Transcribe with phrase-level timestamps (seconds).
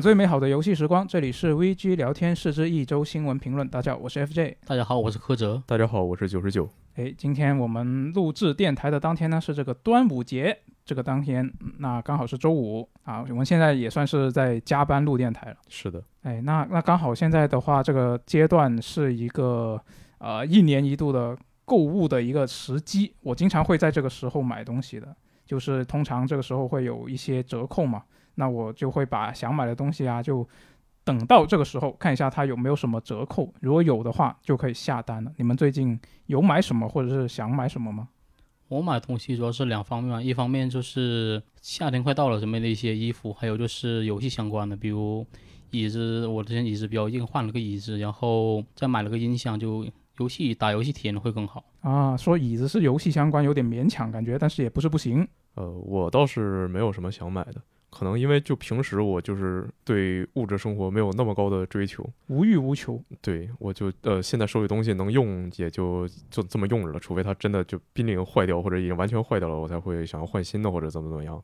[0.00, 3.66] 最美好的游戏时光，这里是 VG 聊天室之一周新闻评论。
[3.66, 4.56] 大家好，我是 FJ。
[4.66, 5.62] 大家好，我是柯哲。
[5.66, 6.68] 大家好，我是九十九。
[6.96, 13.24] 哎，今天我们录制电台的当天呢，是这个端午节，这个当天，那刚好是周五啊。
[13.30, 15.56] 我们现在也算是在加班录电台了。
[15.68, 19.80] 是的，哎，那那刚好现在的话，这个阶段是一个
[20.18, 23.14] 呃一年一度的购物的一个时机。
[23.22, 28.02] 我经常会在这个时候买东西的，就是通常这个时候会有一些折扣嘛。
[28.36, 30.48] 那我就会把想买的东西啊，就
[31.04, 35.32] 等到这个时候看一下它有没有什么折扣，如果有的话就可以下单了。
[35.36, 38.08] 你们最近有买什么或者是想买什么吗？
[38.68, 45.24] 我买东西主要是两方面嘛，一方面就是夏天快到了，准备的一些衣服，还有就是游戏相关的，比如
[45.70, 49.86] 椅子，我之前椅子比较硬，换了个椅子，然后再买了个音响，就
[50.18, 52.16] 游戏打游戏体验会更好啊。
[52.16, 55.26] 说椅子是游戏相关，有点勉强感觉，但是也不是不行。
[55.54, 57.62] 呃，我倒是没有什么想买的。
[57.88, 63.02] 可能因为就平时我就是对物质生活没有那么高的追求，无欲无求。
[63.22, 71.42] 对，我就呃现在手里东西能用也就就这么用着了，除非它真的就濒临坏掉或者已经完全坏掉了，我才会想要换新的或者怎么怎么样。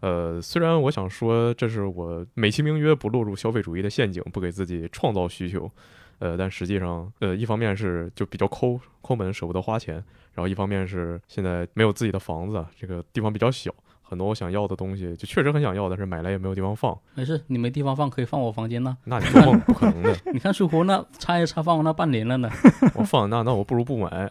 [0.00, 5.70] 呃，虽然我想说这是我美其名曰不落入消费主义的陷阱，不给自己创造需求，
[6.18, 9.94] 呃，但实际上呃一方面是就比较抠抠门舍不得花钱，
[10.34, 13.74] 然后一方面是现在没有自己的房子，这个地方比较小。
[14.08, 16.96] 很多我想要的东西，就确实很想要，但是买来也没有地方放。
[17.14, 18.96] 没事，你没地方放，可以放我房间呢。
[19.04, 20.16] 那你做梦不可能的。
[20.32, 22.48] 你看书壶那插一插放我那半年了呢。
[22.94, 24.30] 我放那那我不如不买。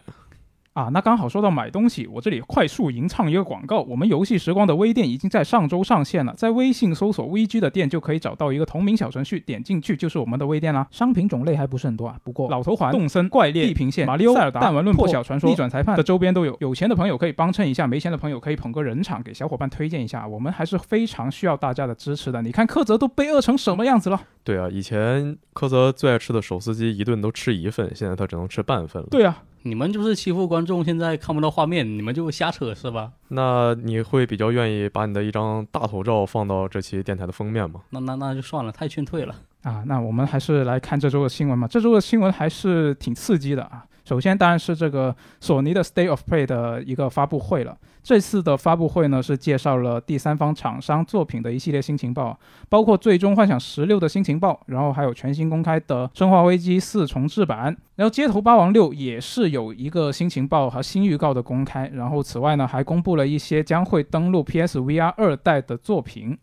[0.76, 3.80] 啊，那刚好说到买东西，我这里快速吟唱一个广告。
[3.80, 10.86] 我们游戏时光的微店已经在上周上线了，在微信搜索 VG 的店就可以找到一个同名小程序，点进去就是我们的微店啦。
[10.90, 16.54] 商品种类还不是很多啊，不过老头环、动森、怪猎、地平线、马里奥、塞尔达、弹丸论破、小传说、逆转裁判的周边都有。
[16.60, 20.28] 有钱的朋友可以帮衬一下，没钱的朋友可以捧个人场给小伙伴推荐一下。
[20.28, 22.42] 我们还是非常需要大家的支持的。
[22.42, 24.20] 你看柯泽都被饿成什么样子了？
[24.44, 29.08] 对啊，以前柯泽最爱吃的手撕鸡一顿都吃一份，现在他只能吃半份了。
[29.10, 29.42] 对啊。
[29.66, 33.12] 你们就是欺负观众，现在看不到画面，你们就瞎扯是吧？
[33.28, 37.80] 那你会比较愿意把你的一张大头照放到这期电台的封面吗？
[37.90, 39.82] 那那那就算了，太劝退了啊！
[39.86, 41.66] 那我们还是来看这周的新闻嘛。
[41.66, 43.84] 这周的新闻还是挺刺激的啊。
[44.04, 47.76] 首先当然是这个索尼的 State of Play 的一个发布会了。
[48.06, 61.90] 这次的发布会呢是介绍了第三方厂商作品的一系列新情报，包括《最终幻想十六》的新情报，然后还有全新公开的《生化危机四重置版》，然后《街头霸王六》也是有一个新情报和新预告的公开。
[61.94, 66.38] 然后此外呢还公布了一些将会登陆 PSVR 二代的作品。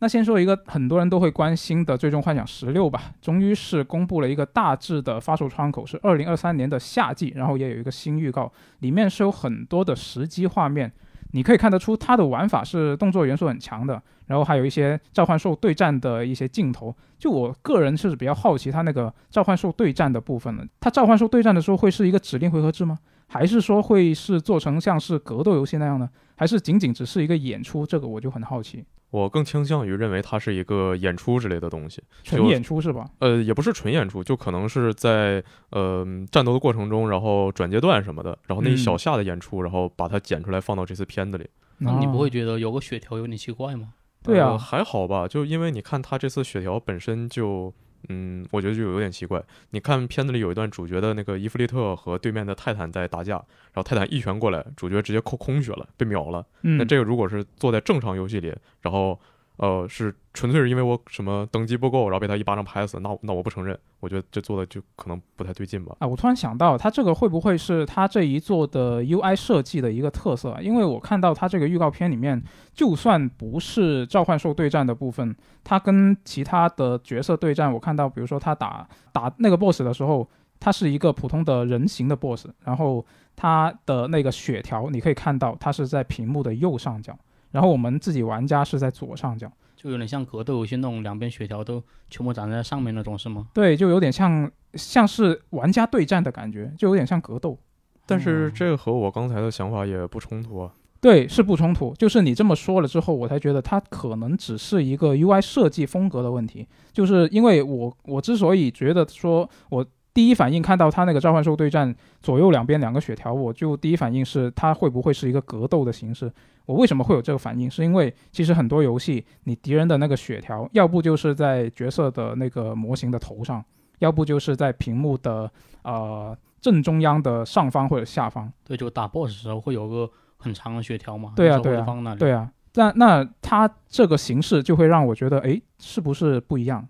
[0.00, 10.92] 那先说一个很多人都会关心的《最终幻想十六》吧，终于是公布了一个大致的发售窗口，是二零二三年的夏季，然后也有一个新预告，里面是有很多的实机画面，
[11.32, 22.98] 你可以看得出它的玩法是动作元素很强的，然后还有一些召唤兽对战的一些镜头，就我个人是比较好奇它那个召唤兽对战的部分了，它召唤兽对战的时候会是一个指令回合制吗？
[23.28, 26.08] 还是说会是做成像是格斗游戏那样呢？
[26.34, 27.84] 还是仅仅只是一个演出？
[27.86, 28.84] 这个我就很好奇。
[29.10, 33.08] 我更倾向于认为它是一个演出之类的东西，纯演出是吧？
[33.20, 41.48] 呃，也不是纯演出，就可能是在呃战斗的过程中，然后转阶段什么的，然后那一小下的演出，然后把它剪出来放到这次片子里。
[41.78, 43.94] 那你不会觉得有个血条有点奇怪吗？
[44.22, 47.72] 对啊，还好吧，就因为你看他这次血条本身就。
[48.08, 49.42] 嗯，我觉得就有点奇怪。
[49.70, 56.46] 你看片子里有一段主角的那个伊芙利特和对面的泰坦在打架，然后泰坦一拳过来，主角直接扣空血了，被秒了。
[56.60, 59.18] 那这个如果是坐在正常游戏里，然后。
[59.58, 63.78] 呃，是纯粹是因为我什么等级不够，然后被他一巴掌拍死，那那我不承认。
[64.00, 65.96] 我觉得这做的就可能不太对劲吧。
[65.98, 70.56] 啊，我突然想到，他这个会不会是他这一做的 UI 设计的一个特色？
[70.62, 72.40] 因为我看到他这个预告片里面，
[72.72, 75.34] 就算不是召唤兽对战的部分，
[75.64, 80.28] 他跟其他的角色对战，我看到，比如说他打打那个 BOSS 的时候，
[80.60, 83.04] 他是一个普通的人形的 BOSS，然后
[83.34, 87.18] 他的那个血条，你可以看到他是在屏幕的右上角。
[87.50, 93.48] 然后我们自己玩家是在左上角，就有点像格斗游戏那种两边血条都全部长在上面那种，是吗？
[93.54, 97.58] 对，就有点像像是玩家对战的感觉，就有点像格斗。
[98.06, 100.72] 但是这个和我刚才的想法也不冲突啊。
[101.00, 101.94] 对，是不冲突。
[101.94, 106.66] 就是你这么说了之后，我才觉得它可能只是一个 UI 设计风格的问题。
[106.92, 109.84] 就是因为我我之所以觉得说我。
[110.18, 116.28] 第一反应看到他那个召唤兽对战左右两边两个血条，我就第一反应是他会不会是一个格斗的形式？
[116.66, 117.70] 我为什么会有这个反应？
[117.70, 123.64] 是因为其实很多游戏你敌人的那个血条，要不就是在角色的那个模型的头上，
[124.00, 125.48] 要不就是在屏幕的
[125.84, 128.52] 呃正中央的上方或者下方。
[128.64, 131.32] 对，就打 BOSS 时候会有个很长的血条嘛。
[131.36, 132.50] 对啊，对啊，对啊。
[132.74, 136.84] 那那它这个形式就会让我觉得，哎，是不是不一样？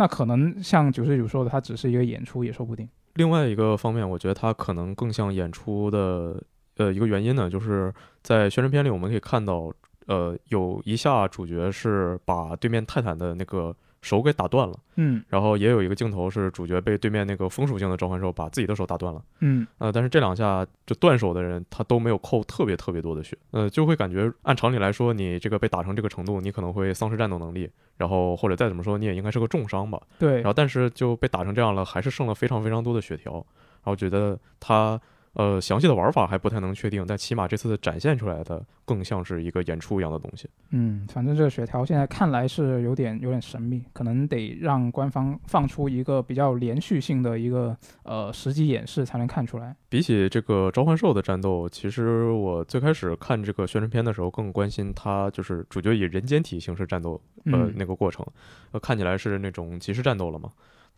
[0.00, 2.88] 那可能像九十九说的，它只是一个演出也说不定。
[3.16, 6.42] 另外一个方面，我觉得它可能更像演出的，
[6.78, 7.92] 呃，一个原因呢，就是
[8.22, 9.70] 在宣传片里我们可以看到，
[10.06, 13.76] 呃，有一下主角是把对面泰坦的那个。
[14.02, 33.44] 手给打断了，嗯，然后也有一个镜头是主角被对面那个风属性的召唤兽把自己的手打断了，嗯，呃，但是这两下就断手的人他都没有扣特别特别多的血，呃，就会感觉按常理来说，你这个被打成这个程度，你可能会丧失战斗能力，然后或者再怎么说，你也应该是个重伤吧，对，然后但是就被打成这样了，还是剩了非常非常多的血条，然
[33.84, 35.00] 后觉得他。
[35.34, 40.48] 呃，详细的玩法还不太能确定，但起码这次展现出来的更像是一个演出一样的东西。
[40.70, 49.76] 嗯，反正这个血条现在看来是有点有点神秘，可能得让官方放出一个比较连续性的一个呃实际演示才能看出来。
[49.88, 58.26] 比起这个召唤兽的战斗，其实我最开始看这个宣传片的时候更关心它就是主角以人间体形式战斗呃那个过程，
[58.72, 60.50] 呃看起来是那种即时战斗了嘛。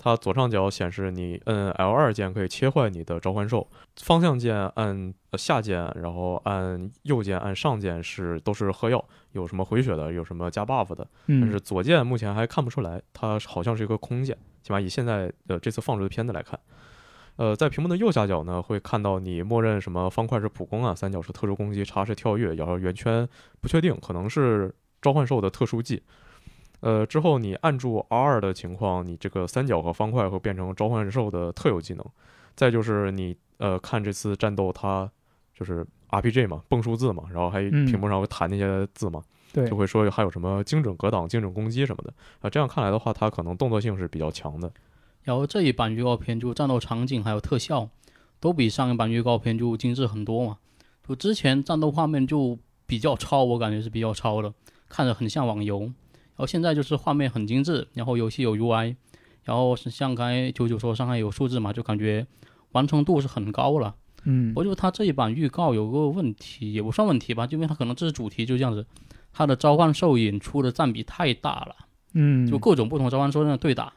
[0.02, 3.68] 它左上角显示你摁 L 二键可以切换你的召唤兽，
[3.98, 11.06] 方向键按下键，然后按右键按上键是都是喝药，有什么回血的，有什么加 buff 的。
[11.28, 16.58] 但是左键目前还看不出来，它好像是一个空键，起码以现在的这次放出的片子来看。
[17.36, 23.26] 呃，在屏幕的右下角呢，会看到你默认什么方块是普攻啊，三角是特殊攻击，叉是跳跃，然后圆圈
[23.60, 26.02] 不确定，可能是召唤兽的特殊技。
[26.82, 32.04] 呃，之后你按住 R 的情况，你这个三角和方块会变成召唤兽的特有技能。
[32.56, 35.10] 再就是你呃看这次战斗，它
[35.54, 42.50] 就是 RPG 嘛，蹦数字嘛，然后还屏幕上会弹那些字嘛，对，就会说还有什么精准格挡、精准攻击什么的啊。
[42.50, 44.70] 这样看来的话，它可能动作性是比较强的。
[45.22, 47.88] 然后这一版预告片就战斗场景还有特效
[48.40, 50.58] 都比上一版预告片就精致很多嘛。
[51.08, 54.52] 就之前战斗画面就比较糙，我感觉是比较糙的，
[54.88, 55.90] 看着很像网游。
[56.34, 58.96] 然后现在就是画面很精致，然后游戏有 UI，
[59.44, 62.26] 然后是像刚才九九说上海有数字嘛，就感觉
[62.72, 63.94] 完成度是很高了。
[64.24, 68.86] 嗯，我觉得他这一版预告有个问题，也不算问题吧，就因为他可能这是主题就这样子，
[69.32, 71.76] 他的召唤兽引出的占比太大了。
[72.14, 73.92] 嗯，就各种不同召唤兽在对打，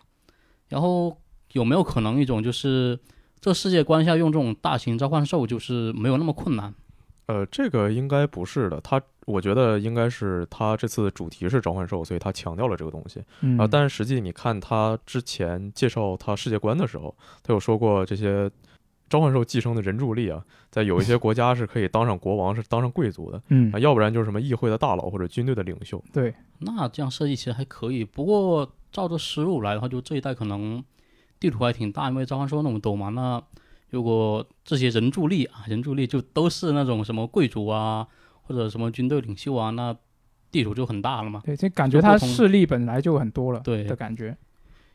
[0.68, 1.18] 然后
[1.52, 3.00] 有没有可能一种就是
[3.40, 6.74] 这世界观下用这种大型召唤兽就是没有那么困难？
[7.28, 9.02] 呃，这个应该不是的，他。
[9.26, 13.20] 我觉得应该是他这次主题是召唤兽，所以他强调了这个东西
[13.58, 13.66] 啊。
[13.66, 18.48] 但是实际你看他之前介绍他世界观的时候，他有说过这些
[19.10, 26.00] 召唤兽寄生的人助力啊，在有一些国家是可以当上国王，是当上贵族的，嗯啊，要不然就是什么议会的大佬或者军队的领袖。
[26.14, 28.06] 对，那这样设计其实还可以。
[28.06, 30.84] 不过照着思路来的话，就这一代可能
[31.40, 33.10] 地图还挺大，因为召唤兽那么多嘛。
[33.10, 33.42] 那
[33.96, 38.06] 如果这些人助力啊，人助力就都是那种什么贵族啊。
[38.48, 39.92] 或者什么军队领袖啊，那
[40.52, 41.42] 地主就很大了嘛。
[41.44, 44.38] 对，就感觉他势力本来就很多了，对的感觉。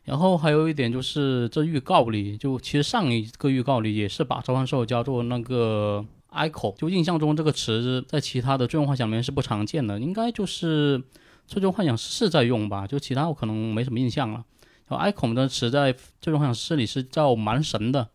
[0.05, 11.03] 然后还有一点就是，这预告里就其实上一个预告里也是把召唤兽叫做那个 echo，就印象中这个词在其他的最终幻想里面是不常见的，应该就是
[11.45, 14.45] 最终幻想是在用吧，就其他我可能没什么印象了。
[14.87, 15.91] 然后 echo 的词在
[16.21, 18.07] 最终幻想四里是叫蛮神的，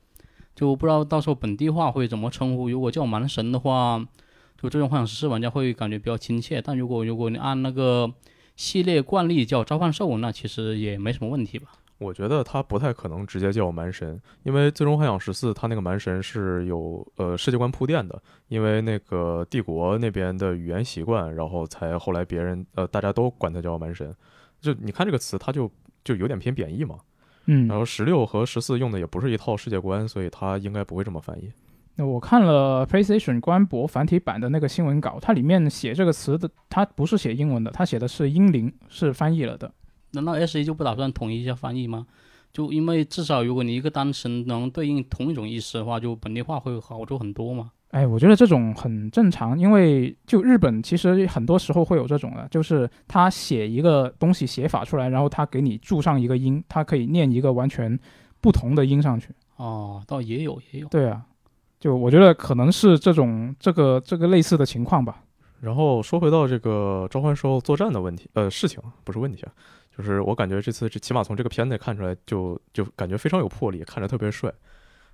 [0.57, 2.69] 就不知道到时候本地化会怎么称呼。
[2.69, 4.05] 如果叫蛮神的话。
[4.59, 8.11] 就这种幻想十四玩家会感觉比较亲切，但如果如果你按那个
[8.57, 11.73] 系列惯例叫召唤兽，那其实也没什么问题吧？
[11.99, 24.17] 我觉得他不太可能直接叫蛮神，因为最终幻想十四他那个蛮神是有呃世界观铺垫的，因为那个帝国那边的语言习惯，然后才后来别人呃大家都管他叫蛮神。
[24.59, 25.71] 就你看这个词，它就
[26.03, 26.97] 就有点偏贬义嘛。
[27.47, 31.51] 嗯，然后十六和十四用的也不是一套世界观，所以它应该不会这么翻译。
[31.95, 39.73] 那我看了 PlayStation 官博繁体版的那个新闻稿，它里面写这个词的，它不是写英文的，它写的是英灵，是翻译了的。
[40.11, 42.07] 难道 S A 就不打算统一一下翻译吗？
[42.53, 47.71] 就因为至少如果你一个单词能对应同一种意思的话，就本地化会好做很多嘛。
[47.91, 57.99] 哎，我觉得这种很正常，因为就日本其实很多时候会有这种的，就是他写一个东西写法出来，然后他给你注上一个音，他可以念一个完全
[58.41, 59.31] 不同的音上去。
[59.57, 60.89] 哦，倒也有也有。
[60.89, 61.23] 对啊。
[61.79, 65.23] 就我觉得可能是这种这个这个类似的情况吧。
[65.61, 69.53] 然后说回到这个召唤兽作战的问题，呃，事情不是问题啊，
[69.97, 74.53] 就是我感觉这次这起码从这个片子看出来，就就感觉非常有魄力，看着特别帅。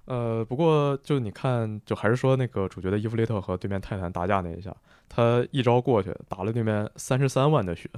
[0.05, 4.75] 呃，不过就你看，就还是说那个主角的伊芙利特和对面泰坦打架那一下，
[5.09, 7.89] 他一招过去打了对面三十三万的血，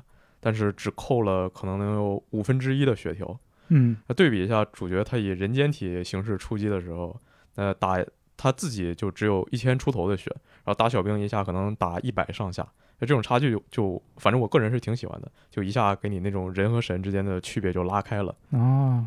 [0.41, 3.39] 但是只扣了可能能有五分之一的血条。
[3.69, 7.21] 嗯，那对比一下，主角他以人间体形式出击的时候，
[7.55, 8.05] 那，打。
[8.37, 10.29] 他自己就只有一千出头的血，
[10.65, 12.67] 然后打小兵一下可能打一百上下，
[12.99, 18.35] 那这种差距就就反正我个人是挺喜欢的，就一下给你那种人和神之间的区别就拉开了。
[18.51, 19.07] 哦，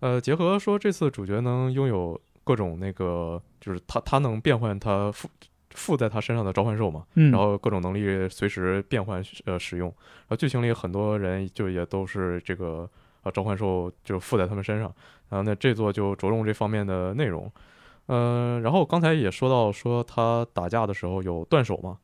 [0.00, 5.28] 呃，结合说这次主角能拥有各种那个，就是他他能变换他附
[5.70, 12.88] 附在他身上的召唤兽嘛，嗯，然后各种能力随时变换呃使用，然后剧情里很多人就也都是这个
[13.22, 14.92] 呃召唤兽就附在他们身上，
[15.30, 17.50] 然后那这座就着重这方面的内容，
[18.06, 21.98] 呃，然后刚才也说到说他打架的时候有断手嘛，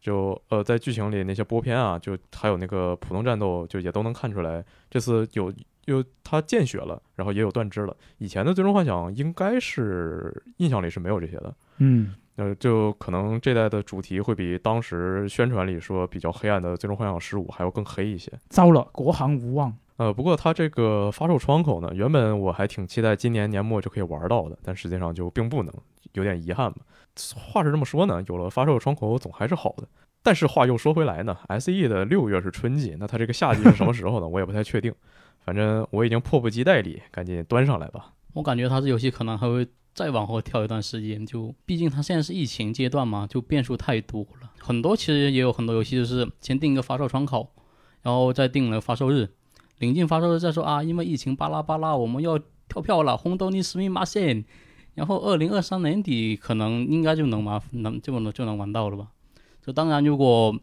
[0.00, 5.52] 就呃在剧情里那些波片啊，就还有那个普通战斗就也都能看出来，这次有
[5.86, 11.54] 有他见血了，然后也有断肢了，以前的最终幻想应该是印象里是没有这些的。
[11.78, 18.30] 嗯，呃，就可能这代的主题会比当时宣传里说比较黑暗的《最终幻想十五》还要更黑一些。
[18.48, 19.76] 糟了，国行无望。
[19.96, 25.72] 呃，不过它这个发售窗口呢，原本我还挺期待今年年末就可以玩到的，但实际上就并不能，
[26.14, 26.78] 有点遗憾吧。
[27.36, 29.86] 话是这么说呢，有了发售窗口总还是好的。
[30.24, 34.26] 但是话又说回来呢，SE 的六月是春季，那它这个夏季是什么时候呢？
[34.30, 34.92] 我也不太确定。
[35.44, 38.12] 反正我已经迫不及待里赶紧端上来吧。
[38.34, 44.50] 我感觉它这游戏可能还会再往后跳一段时间，就毕竟它现在是疫情阶段嘛，就变数太多了。
[44.58, 47.52] 很多其实也有很多游戏就是先定一个发售窗口，
[48.02, 49.28] 然后再定了发售日，
[49.78, 54.44] 临近发售日再说啊，因为疫情巴拉巴拉，我们要跳票了，红豆尼斯密马线，
[54.94, 59.08] 然后二零二三年底可能应该就能玩，能就能就能玩到了吧。
[59.60, 60.58] 这当然如果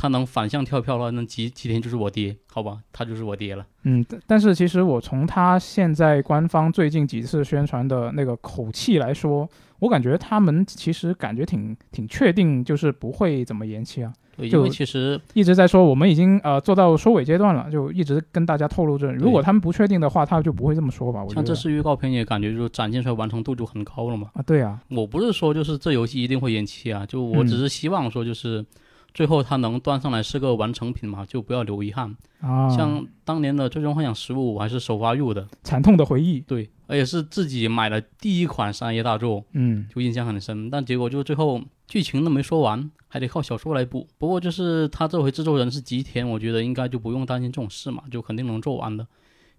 [0.00, 3.66] 他能反向跳票的话，那几几天就是我爹，好吧，他就是我爹了。
[3.82, 9.46] 嗯，但但是其实我从他现在官方最近几次宣传的那个口气来说，
[9.78, 21.22] 我感觉他们其实感觉挺挺确定，就是不会怎么延期啊，因为其实一直在说我们已经呃做到收尾阶段了，就一直跟大家透露这，如果他们不确定的话，他就不会这么说吧？
[21.22, 24.30] 我这次预告片也感觉就展现出来完成度就很高了嘛。
[24.32, 28.64] 啊，对啊，我不是说就是这游戏一定会延期啊，就我嗯只是希望说就是
[29.12, 32.16] 最后它能端上来是个完成品嘛，就不要留遗憾。
[32.40, 40.70] 啊，像当年的《最终幻想十五》，我还是首发入的，惨痛的回忆，对，而且是自己买的第一款商业大作，嗯就印象很深。
[40.70, 44.08] 但结果就最后剧情都没说完，还得靠小说来补。
[44.16, 49.06] 不过就是他这回制作人是吉田，我觉得应该就不用担心这种事嘛，就肯定能做完的。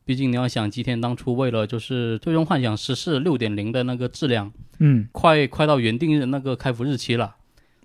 [0.04, 7.36] 毕竟你要想，吉田当初为了就是《最终幻想十四六点零》的那个质量，嗯快快到原定的那个开服日期了，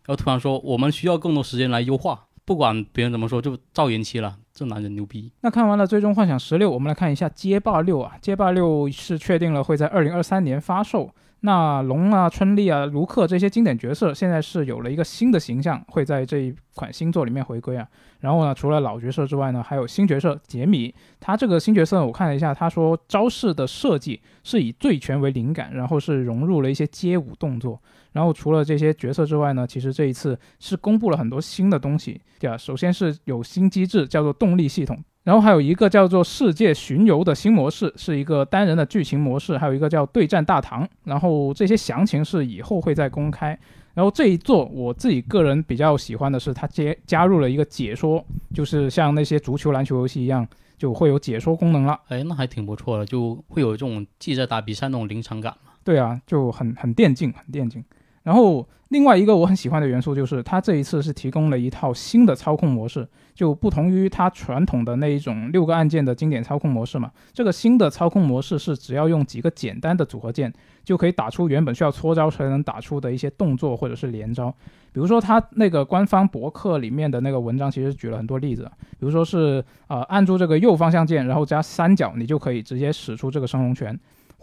[0.06, 4.36] 然后突然说我们需要更多时间来优化，不管别人怎么说，就照延期了。
[4.54, 11.10] 这男人牛逼，那看完了《最终幻想十六》，我们来看一下《街霸六》啊，《街霸六》是确定了会在二零二三年发售。
[11.40, 17.86] 那龙啊、春丽啊、卢克这些经典角色，现在是有了一个新的形象，会在这一款新作里面回归啊。
[18.20, 20.92] 然后呢，除了老角色之外呢，还有新角色杰米。
[21.20, 27.78] 他这个新角色我看了一下，他说招式的设计是以醉拳为灵感，然后是融入了一些街舞动作。
[28.16, 34.98] 然后除了这些角色之外呢，其实这一次是公布了很多新的东西，对啊，首先是有新机制，叫做动力系统。
[35.22, 40.88] 然后还有一个叫做世界巡游的新模式，是一个单人的剧情模式，还有一个叫对战大堂。
[41.04, 43.58] 然后这些详情是以后会再公开。
[43.92, 50.46] 然后这一座我自己个人比较喜欢的是，它接加入了一个解说，就是像那些足球、篮球游戏一样，
[50.78, 52.00] 就会有解说功能了。
[52.08, 55.72] 哎，那还挺不错的，就会有这种记者打比赛那种临场感嘛。
[55.82, 57.84] 对啊，就很很电竞，很电竞。
[58.26, 67.08] 然后另外一个我很喜欢的元素就是，它这一次是提供了一套新的操控模式，就不同于它传统的那一种六个按键的经典操控模式嘛。
[67.32, 70.52] 这个新的操控模式是只要用几个简单的组合键，
[70.82, 74.52] 就可以打出原本需要搓招才能打出的一些动作或者是连招。
[74.92, 78.68] 比如说它那个官方博客里面的那个文章其实举了很多例子，
[78.98, 83.96] 比如说是呃按住这个右方向键，然后加三角，你就可以直接使出这个升龙拳。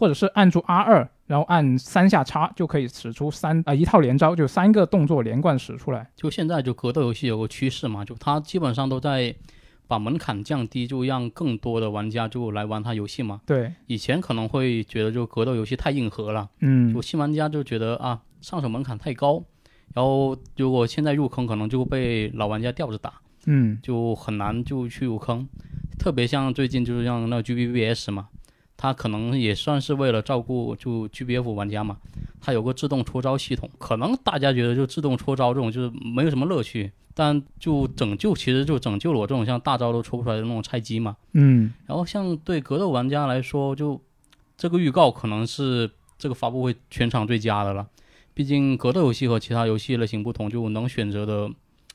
[0.04, 6.12] 或者是按住 R 二，然后按三下叉就可以使出三啊、一套连招，就三个动作连贯使出来。
[6.14, 9.34] 就现在就格斗游戏有个趋势嘛，就它基本上都在
[9.88, 13.40] 把门槛降低，就让更多的玩家就来玩它游戏嘛。
[13.46, 19.42] 对，以前可能会觉得就格斗游戏太硬核了，嗯就，新玩家就觉得啊上手门槛太高，
[19.94, 23.14] 然后如果现在入坑，可能就被老玩家吊着打，
[23.46, 25.48] 嗯，就很难就去入坑。
[25.98, 28.28] 特别像最近就是像那个 GBBS 嘛，
[28.84, 32.00] 它可能也算是为了照顾就 GBF 玩家嘛，
[32.42, 41.16] 它有个自动戳招系统，可能大家觉得就自动戳招这种就是没有什么乐趣，但就拯救其实就拯救了我这种像大招都戳不出来的那种菜鸡嘛。
[41.32, 44.02] 嗯，然后像对格斗玩家来说，就
[44.58, 47.88] 这个预告可能是这个发布会全场最佳的了。
[48.34, 51.48] 毕竟格斗游戏和其他游戏类型不同，就能选择的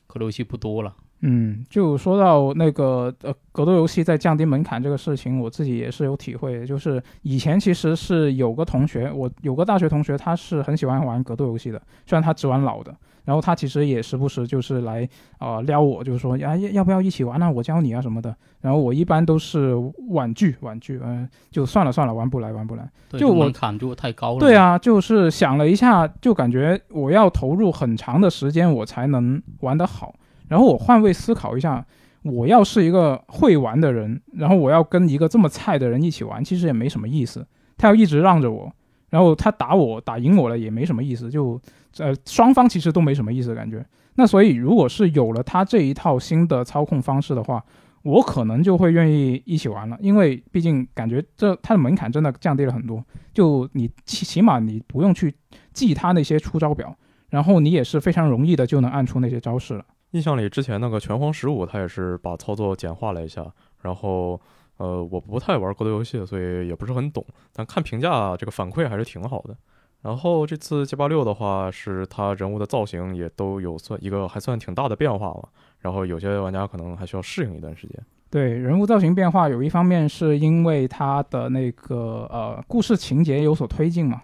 [0.07, 0.97] 格斗游戏不多了。
[1.21, 6.67] 嗯，就说到那个呃格斗游戏在降低门槛这个事情，我自己也是有体会的。
[6.67, 12.95] 就是以前其实是有个同学，我有个大学同学，他是很喜欢玩格斗游戏的，虽然他只玩老的，
[13.25, 15.03] 然后他其实也时不时就是来
[15.39, 18.33] 啊、呃撩我，就是说呀要要不要一起玩啊，我教你啊什么的。
[18.61, 19.75] 然后我一般都是
[20.11, 22.89] 婉拒婉拒，嗯、就算了算了，玩不来玩不来。
[23.09, 24.39] 对，就我门槛就太高了。
[24.39, 30.15] 对，啊，就是想了一下，就感觉我要投入很长的时间，我才能玩得好。
[30.49, 31.85] 然后我换位思考一下，
[32.23, 37.47] 我要是一个会玩的人，然后我要跟一个这么菜的人一起玩，其实也没什么意思。
[37.77, 38.73] 他要一直让着我，
[39.11, 41.61] 然后他打我打赢我了也没什么意思，就
[41.99, 43.85] 呃双方其实都没什么意思的感觉。
[44.17, 47.65] 那所以如果是有了他这一套新的操控方式的话，
[48.03, 53.05] 我可能就会愿意一起玩了，因为毕竟感觉这它的门槛真的降低了很多。
[53.35, 55.35] 就你起起码你不用去
[55.73, 56.97] 记他那些出招表，
[57.31, 59.85] 然后你也是非常容易的就能按出那些招式了。
[60.13, 63.45] 印象里之前那个拳皇十五，它也是把操作简化了一下，
[63.83, 64.41] 然后
[64.79, 69.57] 呃，我不太玩格斗游戏，所以也不是很懂，但看评价这个反馈还是挺好的。
[70.01, 75.49] 然后这次街霸六的话，是它人物的造型也都有算一个还算挺大的变化嘛，
[75.81, 78.01] 然后有些玩家可能还需要适应一段时间。
[78.31, 84.23] 对人物造型变化，有一方面是因为它的那个呃故事情节有所推进嘛。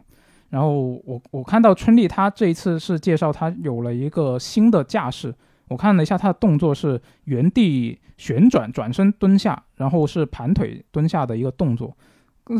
[0.51, 5.35] 然后我我看到春丽她这一次是介绍她有了一个新的架势，
[5.75, 11.97] 我看了一下他的动作是原地旋转转身蹲下，然后是盘腿蹲下的一个动作，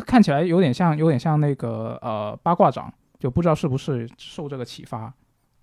[0.05, 5.15] 看起来有点像有点像那个呃八卦掌，就不知道是不是受这个启发。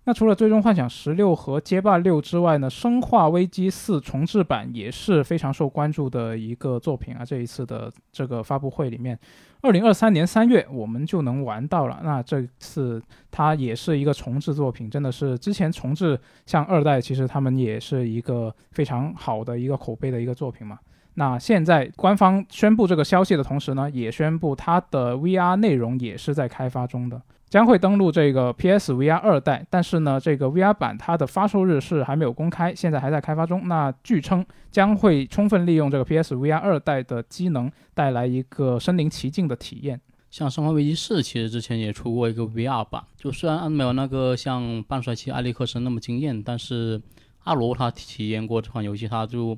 [0.06, 7.26] 那除了《最终幻想十六》和《街霸六》之外呢，《生化危机四》重置版也是非常受关注的一个作品啊。
[7.26, 9.20] 这一次的这个发布会里面，
[9.62, 12.02] 二零二三年三月我们就能玩到了。
[12.04, 20.80] 那这次它也是一个重置作品，真的是之前重置像二代，其实他们也是一个非常好的一个口碑的一个作品嘛。
[21.14, 27.22] 那现在官方宣布这个消息的同时呢，也宣布它的 VR 内容也是在开发中的。
[27.52, 33.68] 将会登陆这个 PS VR 二代，但是呢，这个 VR 版它的发售日是还没有公开，现在还在开发中。
[33.68, 40.00] 那据称将会充分利用这个 PS VR 二代的机能，带来一个身临其境的体验。
[40.30, 47.02] 像《生化危机四》其实之前也出过一个 VR 版，就虽然没有那个像半衰期艾利克森那么惊艳，但是
[47.44, 49.58] 阿罗他体验过这款游戏，他就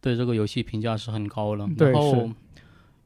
[0.00, 1.68] 对这个游戏评价是很高了。
[1.76, 2.30] 对然后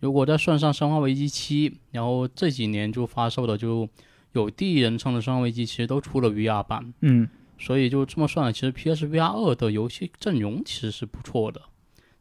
[0.01, 3.89] 如果再算上《生化危机七》，然后这几年就发售的就
[4.33, 6.93] 有第一人称的《生化危机》，其实都出了 VR 版。
[7.01, 11.61] 嗯，所以就这么算，其实 PSVR 二的游戏阵容其实是不错的。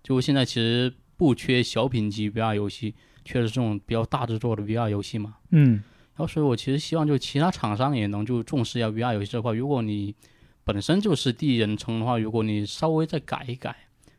[0.03, 5.35] 就现在其实不缺小品级 VR 游戏，缺的是这种比较大制作的 VR 游戏嘛。
[5.51, 5.73] 嗯，
[6.15, 9.53] 然后所以我其实希望就其他厂商也能就重视一下 VR 游戏这块。
[9.53, 10.15] 如果你
[10.63, 13.75] 本身就是第一人称的话，如果你稍微再改一改，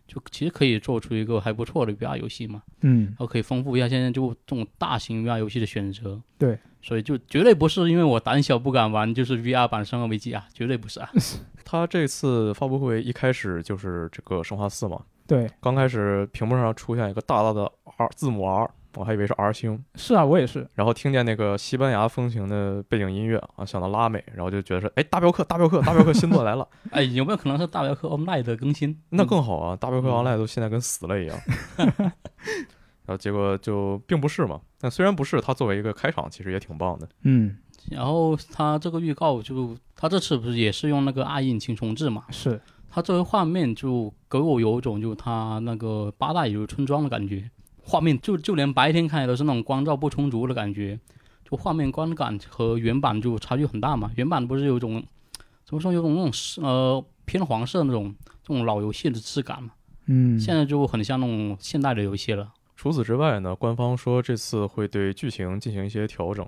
[0.09, 2.63] 就其实可以做出一个还不错的 VR 游戏嘛。
[2.81, 6.21] 嗯，然后可以丰富一下现在就这种大型 VR 游戏的选择。
[6.37, 11.09] 对，所以就绝对不是因为我胆小不敢玩，就是 VR 版《生化危机》啊，绝对不是啊。
[11.65, 20.69] 他这次发布会一开始就是这个生化四嘛，对，刚开始屏幕上出现一个大大的 R 字母 R，我还以为是 R 星，是啊，我也是。
[20.75, 29.01] 然后听见那个西班牙风情的背景音乐啊，想到拉美，然后就觉得说，哎，大镖客，大镖客，大镖客新作来了， 哎，有没有可能是大镖客 Online 的更新？
[29.11, 31.39] 那更好啊，大镖客 Online 都现在跟死了一样。
[33.07, 37.09] 然后结果就并不是嘛，但虽然不是，它作为一个开场，其实也挺棒的。
[37.23, 37.57] 嗯，
[37.91, 42.25] 然后它这个预告就，它这次不是也是用那个 i 引擎重置嘛？
[42.31, 47.51] 是，它作为画面就给我有一种就它那个八代有村庄的感觉，
[47.89, 51.01] 画面就就连白天看也都是那种光照不充足的感觉，
[51.43, 54.11] 就画面观感和原版就差距很大嘛。
[54.17, 55.03] 原版不是有一种
[55.65, 56.31] 怎么说有种那种
[56.63, 59.71] 呃偏黄色那种这种老游戏的质感嘛？
[60.05, 62.53] 嗯，现在就很像那种现代的游戏了。
[62.77, 66.47] 除此之外呢，官方说这次会对剧情进行一些调整，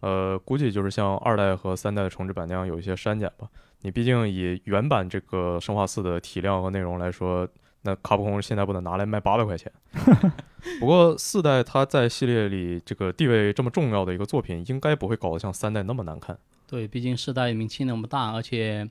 [0.00, 3.48] 呃，估计就是像二代和三代的重置版那样有一些删减吧。
[3.80, 7.48] 你毕竟以原版这个生化四的体量和内容来说，
[7.82, 9.70] 那卡普空现在不能拿来卖八百块钱。
[10.78, 16.38] 不过四代它在系列里这个地位这么重要的一个作品，应该不会搞得像三代那么难看。
[16.68, 18.88] 对，毕竟四代名气那么大，而且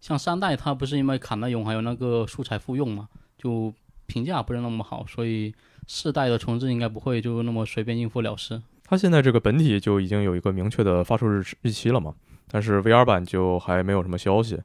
[0.00, 3.72] 像三代它不是因为砍了用还有那个素材复用嘛，就
[4.06, 5.54] 评价不是那么好，所以
[5.86, 8.60] 四代的重置应该不会就那么随便应付了事。
[8.84, 12.14] 它现在这个本体就已经有一个明确的发售日日期了嘛，
[12.48, 14.60] 但是 VR 版就还没有什么消息，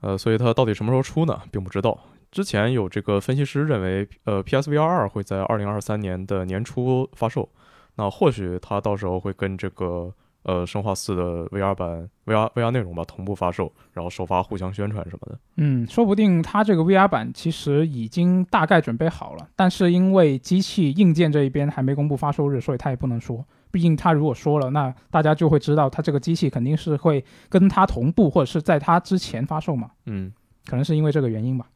[0.00, 1.98] 呃，所以它到底什么时候出呢，并不知道。
[2.36, 7.48] 之前有这个分析师认为，呃，PSVR 二会在二零二三年的年初发售，
[7.94, 15.38] 那或许它到时候会跟这个呃生化四的 VR 版 VR VR 内容吧同步发售，然后首发互相宣传什么的。
[15.56, 23.42] 嗯，说不定它这个 VR 版其实已经大概准备好了，但是因为机器硬件这一边还没公布发售日，所以它也不能说。
[23.70, 29.90] 毕竟他如果说了，那大家就会知道他这个机器肯定是会跟它同步，或者是在它之前发售嘛。
[30.04, 30.30] 嗯，
[30.66, 31.66] 可能是因为这个原因吧。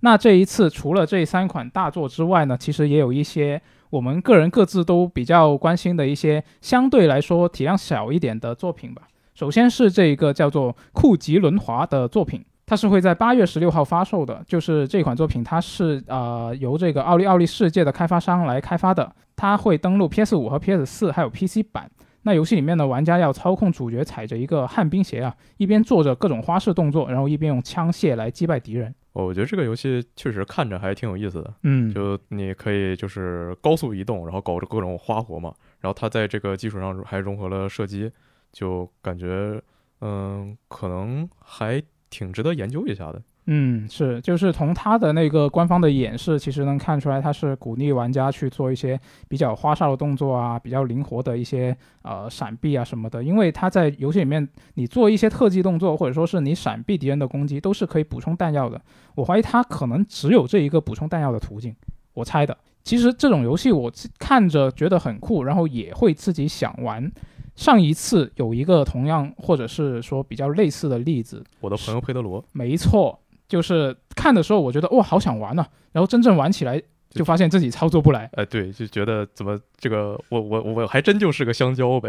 [0.00, 3.60] 那这一次除了这三款大作之外呢，其实也有一些
[3.90, 9.02] 我们个人各自都比较关心的一些相对来说体量小一点的作品吧。
[9.34, 14.42] 首先是这一个叫做《库吉轮滑》的作品，它是会在八月十六号发售的。
[14.46, 21.90] 就是这款作品，它是呃由这个奥利奥利世界的开发商来开发的，它会登陆 PS 五和 PS 四还有 PC 版。
[22.22, 28.94] 那游戏里面的玩家要操控主角踩着一个旱冰鞋啊，一边做着各种花式动作，然后一边用枪械来击败敌人。
[29.12, 31.54] 哦我觉得这个游戏确实看着还挺有意思的。
[31.64, 35.52] 嗯，就你可以就是高速移动，然后搞着各种花活嘛。
[35.80, 38.10] 然后它在这个基础上还融合了射击，
[38.52, 39.60] 就感觉
[40.00, 43.20] 嗯，可能还挺值得研究一下的。
[43.52, 53.24] 嗯，是，就是从他的那个官方的演示，其实能看出来，他是鼓励玩家去做一些比较花哨的动作啊，比较灵活的一些呃闪避啊什么的。
[53.24, 58.80] 因为他在游戏里面，你做一些特技动作，或者说是你闪避敌人的攻击，都是可以补充弹药的。
[59.16, 61.74] 我怀疑他可能只有这一个补充弹药的途径，
[62.14, 62.56] 我猜的。
[62.84, 67.10] 其实这种游戏我看着觉得很酷，然后也会自己想玩。
[67.56, 73.18] 上一次有一个同样或者是说比较类似的例子，我的朋友佩德罗，没错。
[73.50, 75.66] 就是看的时候，我觉得哇，好想玩呢。
[75.92, 78.30] 然后真正玩起来，就发现自己操作不来。
[78.34, 82.08] 哎，对，就觉得怎么这个，我我我还真就是个香蕉呗。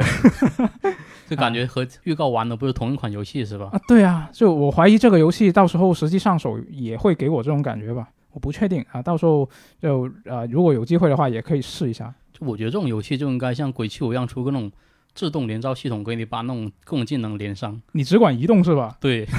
[1.28, 3.70] 就感觉和预告玩的不是同一款游戏是吧？
[3.74, 8.08] 啊，对啊，就我怀疑这个游戏到时候实际上手也会给我这种感觉吧。
[8.34, 9.50] 我不确定啊，到时候
[9.82, 12.14] 就呃，如果有机会的话，也可以试一下。
[12.32, 14.72] 就我觉得这种游戏就应该像鬼泣五一样出个那种
[15.16, 17.82] 自动连招系统，给你把那种各种技能连上。
[17.94, 18.96] 你只管移动是吧？
[19.02, 19.26] 对。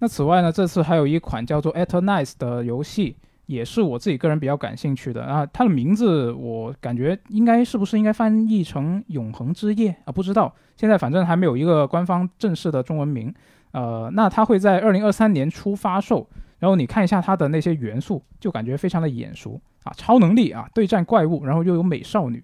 [0.00, 5.46] 那此外呢，这次还有一款叫做《Eternize》的游戏，也是我自己个人比较感兴趣的啊。
[5.46, 10.12] 它的名字我感觉应该是不是应该翻译成《永恒之夜》啊？
[10.12, 13.32] 不知道，现在反正还没有一个官方正式的中文名。
[13.70, 16.28] 呃，那它会在二零二三年初发售。
[16.58, 22.42] 然后你看一下它的那些元素，就感觉非常的眼熟啊，超能力啊，对战怪物，然后又有美少女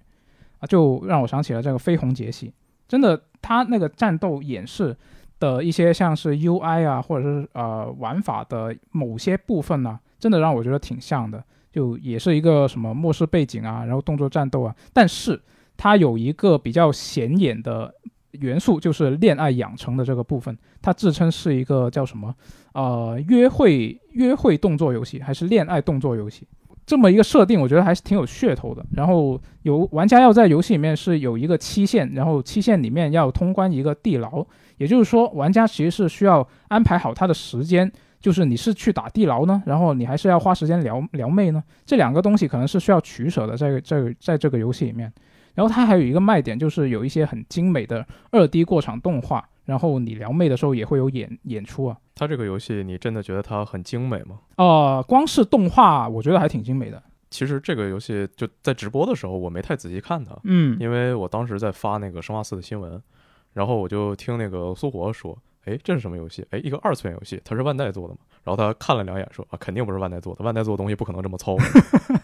[0.59, 2.49] 啊，就让我想起了这个《绯红杰西》。
[2.87, 4.97] 真的，它那个战斗演示。
[5.41, 15.41] 的一些像是 UI 啊，或者是呃玩法的某些部分呢，真的让我觉得挺像的，就也是一个什么末世背景啊，然后动作战斗啊，但是
[15.77, 17.93] 它有一个比较显眼的
[18.33, 22.35] 元素，就是恋爱养成的这个部分，它自称是一个叫什么
[22.75, 26.47] 呃约会约会动作游戏，还是恋爱动作游戏？
[26.91, 28.85] 这么一个设定，我觉得还是挺有噱头的。
[28.97, 34.45] 然后有玩家要在游戏里面是有一个期限，然后期限里面要通关一个地牢。
[34.77, 37.89] 也就是说，玩家其实是需要安排好他的时间，
[38.21, 41.63] 就是你是去打地牢呢，然后你还是要花时间撩撩妹呢？
[41.87, 45.13] 这两个东西可能是需要取舍的，在在在这个游戏里面。
[45.55, 51.97] 然后它还有一个卖点，就是有一些很精美的二 D 过场动画，然后你撩妹的时候也会有演演出啊。
[52.15, 54.41] 它这个游戏，你真的觉得它很精美吗？
[54.57, 57.03] 呃，光是动画，我觉得还挺精美的。
[57.31, 63.01] 其实这个游戏就在直播的时候，我没太仔细看它，嗯，因为我当时在发那个生化四的新闻。
[63.53, 66.47] 然后我就听那个苏活说：“哎，这是什么游戏？
[66.51, 71.57] 哎，一个二次元游戏，它是万代做的嘛？”然后他看了两眼，说：“啊，肯定不是万代做的，万代做的东西不可能这么糙。”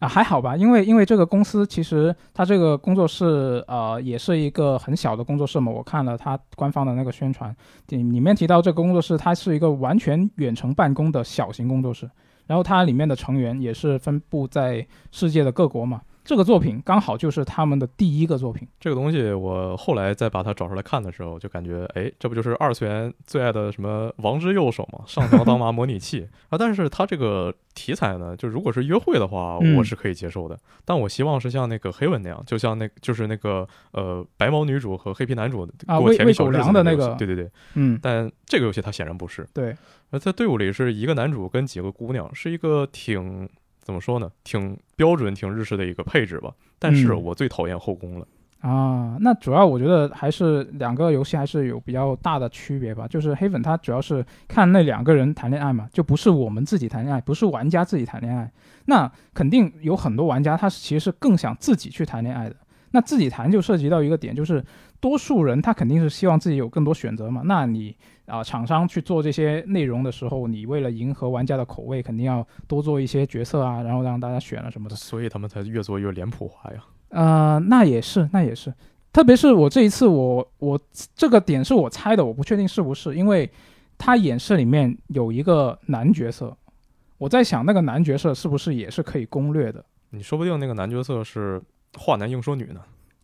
[0.00, 5.70] 啊，还好吧，因为因为这个公司其实它这个工作室呃也是一个很小的工作室嘛。
[5.70, 7.54] 我看了它官方的那个宣传，
[7.88, 12.10] 里里面提到这个工作室它是一个完全远程办公的小型工作室，
[12.46, 16.00] 然后它里面的成员也是分布在世界的各国嘛。
[16.30, 18.68] 这个作品刚好就是他们的第一个作品。
[18.78, 25.00] 这个东西我后来再把它找出来看的时候，就感觉，哎，这不就是二次元最爱的什么王之右手吗？
[25.08, 26.56] 上条当麻模拟器啊！
[26.56, 30.56] 但是它这个题材呢，就如果是约会的话，我是可以接受的。
[30.84, 37.12] 但我希望是像那个黑文那样，就像那，就是那个呃白毛女主和黑皮男主过甜蜜小日子的那个。
[37.16, 37.98] 对对对，嗯。
[38.00, 39.44] 但这个游戏它显然不是。
[39.52, 39.76] 对。
[40.10, 43.48] 那在队伍里是一个男主跟几个姑娘，是一个挺。
[43.82, 44.30] 怎么说呢？
[44.44, 46.52] 挺标准、挺日式的一个配置吧。
[46.78, 48.26] 但是我最讨厌后宫了
[48.60, 49.16] 啊。
[49.20, 53.06] 那主要我觉得还是两个游戏还是有比较大的区别吧。
[53.08, 58.50] 就是黑粉他主要是看那两个人谈恋爱嘛，就不是我们自己谈恋爱，不是玩家自己谈恋爱。
[58.86, 62.56] 那肯定有很多玩家他其实是更想自己去谈恋爱的。
[62.92, 64.64] 那自己谈就涉及到一个点，就是
[65.00, 67.42] 多数人他肯定是希望自己有更多选择嘛。
[67.44, 67.94] 那你
[68.26, 74.96] 啊，厂商去做这些内容的时候，你为了迎合玩家的口味，肯定要多做一些角色啊，然后让大家选了什么的。
[74.96, 76.84] 所以他们才越做越脸谱化呀。
[77.10, 78.72] 呃，那也是，那也是。
[79.12, 80.80] 特别是我这一次我我
[81.16, 83.50] 这个点是我猜的，我不确定是不是，因为
[83.98, 86.56] 他演示里面有一个男角色，
[87.18, 89.84] 我在想那个男角色是不是也是可以攻略的？
[90.10, 91.60] 你说不定那个男角色是
[91.98, 92.80] 话男硬说女呢。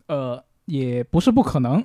[0.07, 1.83] 呃，也不是不可能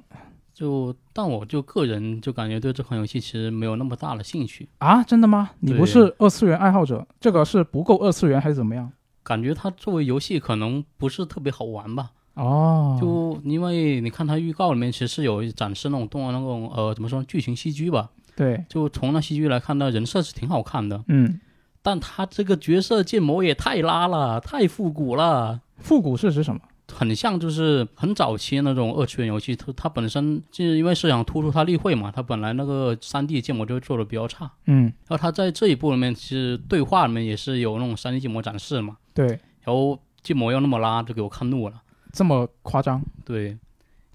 [0.55, 5.51] 就但我就个人就感觉对这款游戏其实没有那么大的兴趣，啊，真的吗？
[5.61, 8.93] 你不是二次元爱好者，这个是不够二次元还是怎么样？
[9.23, 12.11] 感觉它作为游戏可能不是特别好玩吧。
[12.35, 21.41] 哦，就因为你看它预告里面其实是有展示那种动画那种呃怎么说剧情戏剧吧，对，就从那戏剧来看，那人设是挺好看的，嗯，
[21.83, 25.61] 但他这个角色建模也太拉了，太复古了。
[25.79, 26.61] 复古是指什么？
[26.95, 39.27] 很像就是很早期那种二次元游戏，它它本身就是因为是想突出它立绘嘛，它本来那个三 D 建模就做的比较差，嗯，然后它在这一部里面其实对话里面也是有那种三 D 建模展示嘛，对，
[39.63, 41.83] 然后建模要那么拉，就给我看怒了。
[42.13, 43.03] 这么夸张？
[43.25, 43.57] 对，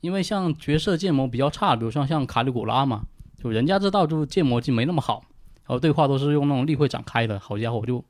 [0.02, 3.02] 因为像角色建模比较差，比如说像卡里古拉嘛，
[3.42, 5.24] 就人家知道就建模就没那么好，
[5.66, 8.04] 然后对话都是用那种立会展开的，好家伙，就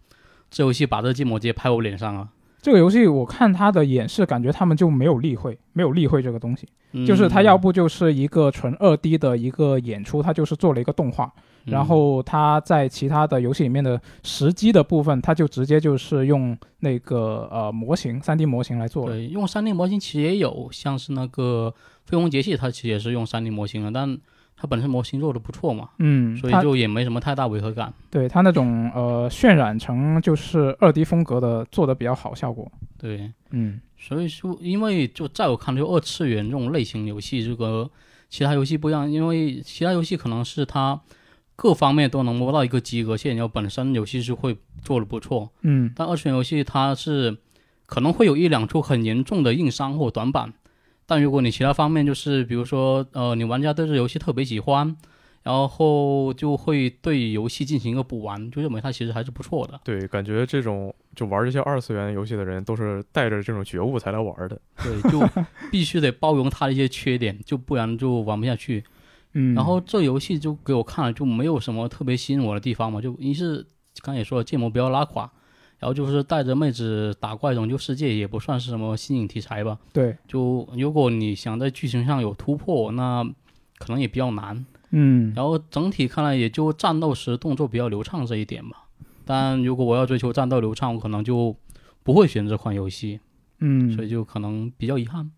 [0.52, 2.30] 这游戏把这建模直接拍我脸上了。
[2.68, 11.32] 这个游戏我看它的演示，感觉他们就没有例会，没有例会这个东西，嗯就是它要不就是一个纯二 D 的一个演出，它就是做了一个动画，
[11.66, 19.16] 嗯然后它在其他的游戏里面的实机的部分，它就直接就是用那个呃模型三 D 模型来做了。
[19.16, 21.74] 对，用三 D 模型其实也有，像是那个
[22.10, 24.18] 《飞鸿节气》，它其实也是用三 D 模型的，但
[24.60, 27.94] 它本身模型做的不错嘛，嗯，所以就也没什么太大违和感。
[28.10, 32.70] 对它那种呃渲染成就是二 D 风格的做的比较好，效果。
[32.98, 37.90] 对，嗯所以说，因为就在我看来，就二次元这种类型游戏，这个
[38.30, 41.00] 其他游戏不一样，因为其他游戏可能是它
[41.56, 47.38] 各方面都能摸到一个及格线，然后本身游戏是会做的不错，嗯但二次元游戏它是
[47.86, 50.54] 可能会有一两处很严重的硬伤或短板，
[51.08, 54.96] 但如果你其他方面就是比如说呃，你玩家对这游戏特别喜欢，
[55.42, 59.80] 然后就会对游戏进行一个补完，就认为它其实还是不错的。
[59.86, 64.60] 对，感觉这种就玩这些二次元游戏的人都是带着这种觉悟才来玩的。
[64.84, 65.26] 对，就
[65.72, 68.84] 必须得包容它的一些缺点，就不然就玩不下去。
[69.34, 73.00] 嗯，然后这游戏就给我看了，就没有什么特别吸引我的地方嘛。
[73.00, 73.66] 就一是
[74.02, 75.32] 刚才也说了，建模比较拉垮，
[75.80, 79.78] 然后就是带着妹子打怪拯救世界，也不算是什么新颖题材吧。
[79.94, 83.24] 对，就如果你想在剧情上有突破，那
[83.78, 84.66] 可能也比较难。
[84.92, 88.86] 嗯然后整体看来也就战斗时动作比较流畅这一点吧。
[89.26, 91.54] 但如果我要追求战斗流畅，我可能就
[92.04, 93.20] 不会选这款游戏，
[93.60, 95.30] 嗯，所以就可能比较遗憾。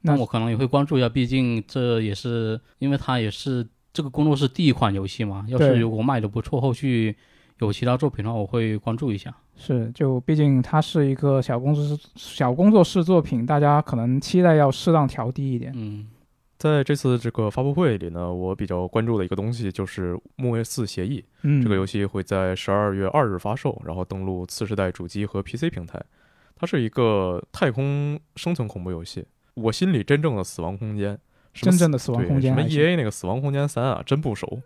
[0.00, 5.46] 那但我可能也会关注一下，毕竟这也是因为它也是这个工作室第一款游戏嘛。
[5.48, 7.16] 要是如果卖的不错，后续
[7.58, 9.34] 有其他作品的话，我会关注一下。
[9.56, 15.72] 是，就毕竟它是一个小工作室小工作室作品，大家可能期待要适当调低一点。
[15.74, 16.06] 嗯
[16.58, 26.02] 在这次这个发布会里呢，我比较关注的一个东西就是《木卫四协议》嗯，这个游戏会在十二月二日发售，然后登陆次世代主机和 PC 平台。
[26.56, 31.16] 它是一个太空生存恐怖游戏，我心里真正的死亡空间，
[31.62, 34.60] 真正的死亡空间什么 EA 那个《死亡空间三》啊， 真不熟。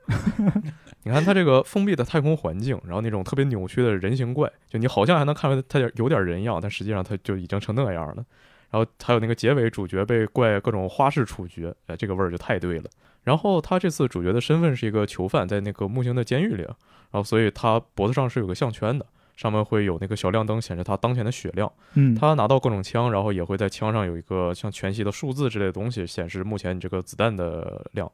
[1.04, 8.24] 你看它这个封闭的太空环境，然后那种特别扭曲的人形怪，就你好像还能看出它点有点人样，但实际上它就已经成那样了。
[8.70, 12.84] 然后还有那个结尾，主角被怪各种花式处决，哎，这个味儿就太对了。
[13.22, 16.74] 然后他这次主角的身份是一个囚犯，在那个木星的监狱里，然
[17.12, 19.04] 后所以他脖子上是有个项圈的，
[19.36, 21.70] 上面会有那个小亮灯显示他当前的血量。
[21.94, 28.10] 嗯，他拿到各种枪，然后也会在枪上有一个像全息的数字之类的东西，显示目前你这个子弹的量。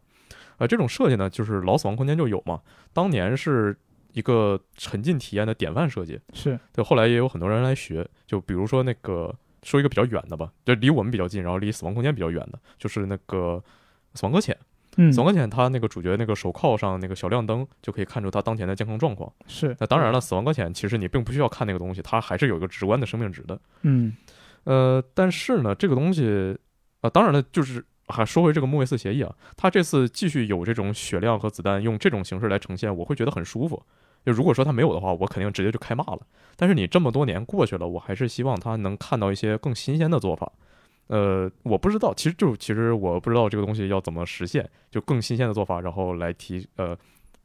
[0.59, 2.61] 呃，这种设计呢，就是老死亡空间就有嘛，
[2.93, 3.77] 当年是
[4.13, 6.19] 一个沉浸体验的典范设计。
[6.33, 13.63] 是，对，后来也有很多人来学，就比如说那个说一个比较远的吧，就离我们比较近，然后离死亡空间比较远的，就是那个
[14.15, 14.57] 死亡搁浅。
[15.01, 19.33] 嗯，死亡搁浅它那个主角那个手铐上那个小亮灯就可以看出他当前的健康状况。
[19.47, 23.59] 是，那当然了，死亡搁浅其实你并不需要看那个东西，它还是有一个直观的生命值的。
[23.83, 24.13] 嗯
[24.65, 26.59] 呃，但是呢，这个东西
[27.01, 33.81] 啊、当然了，就是还说回这个木卫四协议啊，他这次继续有这种血量和子弹用这种形式来呈现，我会觉得很舒服。
[34.27, 36.21] 就如果说他没有的话，我肯定直接就开骂了。
[36.57, 40.53] 但是你这么多年过去了，我还是希望他能看到一些更新鲜的做法。
[41.09, 46.97] 呃，我不知道，其实就其实我不知道这个东西要怎么实现，就更新鲜的做法，然后来提呃，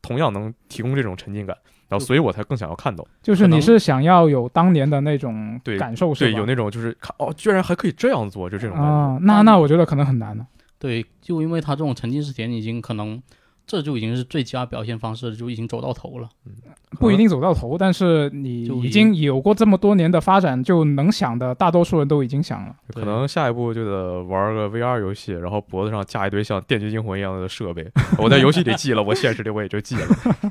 [0.02, 3.06] 同样能提供这种沉浸感，然后所以我才更想要看到。
[3.22, 6.32] 就是你是想要有当年的那种对感受是吧？
[6.32, 8.92] 对，有那种就是看哦，居然还可以这样做，就这种感觉。
[8.92, 10.46] 啊，那那我觉得可能很难了。
[10.78, 13.22] 对，就因为它这种沉浸式体验已经可能
[13.66, 16.30] 这就已经是最佳表现方式，就已经走到头了。
[17.00, 22.76] 不一定走到头，但是你已已经有过这么多年的发展，就能想的大多数人都已经想了。
[22.94, 27.90] 可能下一步就得玩个 VR 游戏，然后脖子上架一堆像《电锯惊魂》一样的设备。
[28.20, 30.06] 我在游戏里记了，我现实里我也就记了。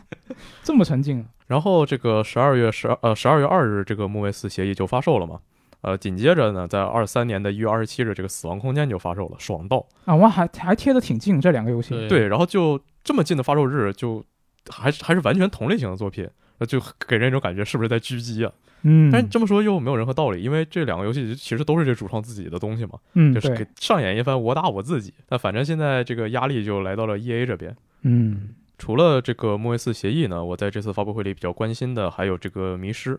[0.65, 5.39] 这么沉静，然后这个十二月十呃十二月二日，这个木卫四协议就发售了嘛。
[5.83, 9.85] 呃，紧接着呢，在二三年的一月二十七日，这个死亡空间就发售了，爽到。
[10.05, 11.91] 啊，哇，还还贴的挺近，这两个游戏。
[11.91, 14.25] 对对，然后就这么近的发售日，就
[14.69, 18.53] 还是还是完全同类型的作品，那就给人一种感觉是不是在狙击啊？
[18.83, 25.15] 嗯，但是这么说又没有任何道理，因为这两个游戏其实都是这主创自己的东西嘛，嗯，就是给上演一番我打我自己。
[25.29, 27.77] 那反正现在这个压力就来到了 E A 这边。
[28.03, 33.17] 嗯除了这个木卫四协议呢，我在这次发布会里比较关心的还有这个迷失，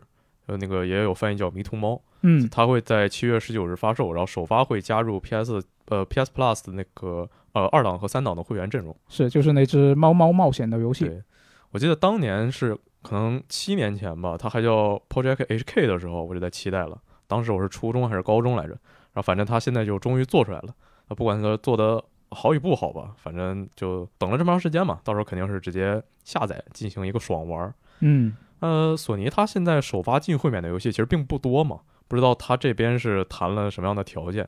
[0.47, 8.95] 呃，那个也有翻译叫迷途猫，嗯它会在七月十九日发售，然后首发会加入 PS 呃 PS Plus 的那个呃二档和三档的会员阵容。
[9.07, 11.05] 是就是那只猫猫冒险的游戏。
[11.05, 11.23] 对，
[11.71, 16.97] 我记得当年是可能七年前吧，它还叫 Project HK 的时候，我就在期待了。
[17.27, 20.75] 当时我是初中还是高中来着，然后反正它现在就终于做出来了。
[21.07, 27.73] 啊，不管它做的好与不好吧，反正就等了这么长时间嘛，到时候肯定是直接下载进行一个爽玩儿。
[27.99, 34.47] 嗯呃，索尼它现在首发进会免的游戏其实并不多嘛，不知道它这边是谈了什么样的条件。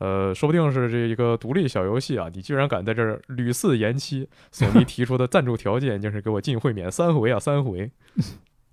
[0.00, 7.90] 呃，说不定是这一个独立小游戏啊，你居然敢在这儿屡次延期，索尼提出的赞助条件就是给我进会免三回啊，三回。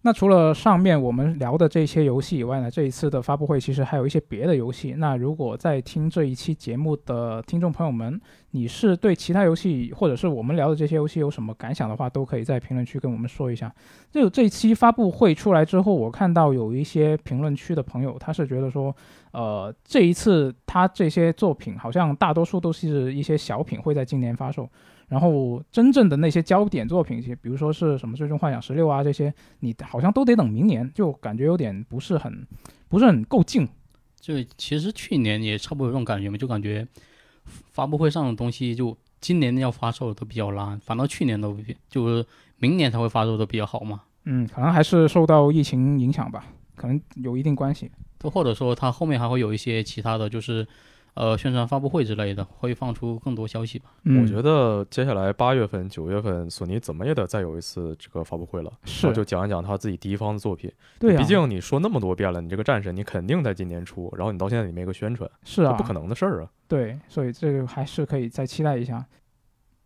[0.08, 4.94] 那除了上面我们聊的这些游戏以外呢，这一次的发布会其实还有一些别的游戏。
[4.94, 8.18] 那如果在听这一期节目的听众朋友们，
[8.52, 13.70] 你是对其他游戏或者是我们聊的这些游戏有什么感想的话，都可以在评论区跟我们说一下。
[14.10, 18.96] 就这一期发布会出来之后，我看到有一些评论区的朋友，他是觉得说，
[19.34, 24.70] 呃，这一次他这些作品好像大多数都是一些小品会在今年发售。
[25.08, 32.46] 然后真正的那些焦点作品，比如说是什么《最终幻想十六》啊这些，你好像都得等明年，就感觉有点不是很
[32.90, 33.68] 不是很够劲。
[34.20, 36.86] 就其实去年也差不多有这种感觉嘛，就感觉
[37.46, 42.26] 发布会上的东西就今年要发售的都比较烂，反倒去年都比就是
[42.58, 44.02] 明年才会发售的比较好嘛。
[44.26, 47.90] 嗯，可能还是受到疫情影响吧，可能有一定关系。
[48.18, 50.68] 都或者说它后面还会有一些其他的就是
[51.18, 53.90] 呃宣传发布会之类的，会放出更多消息吧。
[54.04, 60.72] 嗯，我觉得接下来八月份、九月份，索尼怎么也得再有一次这个发布会了，是就讲一讲他自己第一方的作品。
[61.00, 66.50] 对啊，毕竟你说那么多遍了，你这个战神你肯定在今年出，然后你到现在你没个宣传，是啊，不可能的事儿啊。
[66.68, 69.06] 对，所以这个还是可以再期待一下。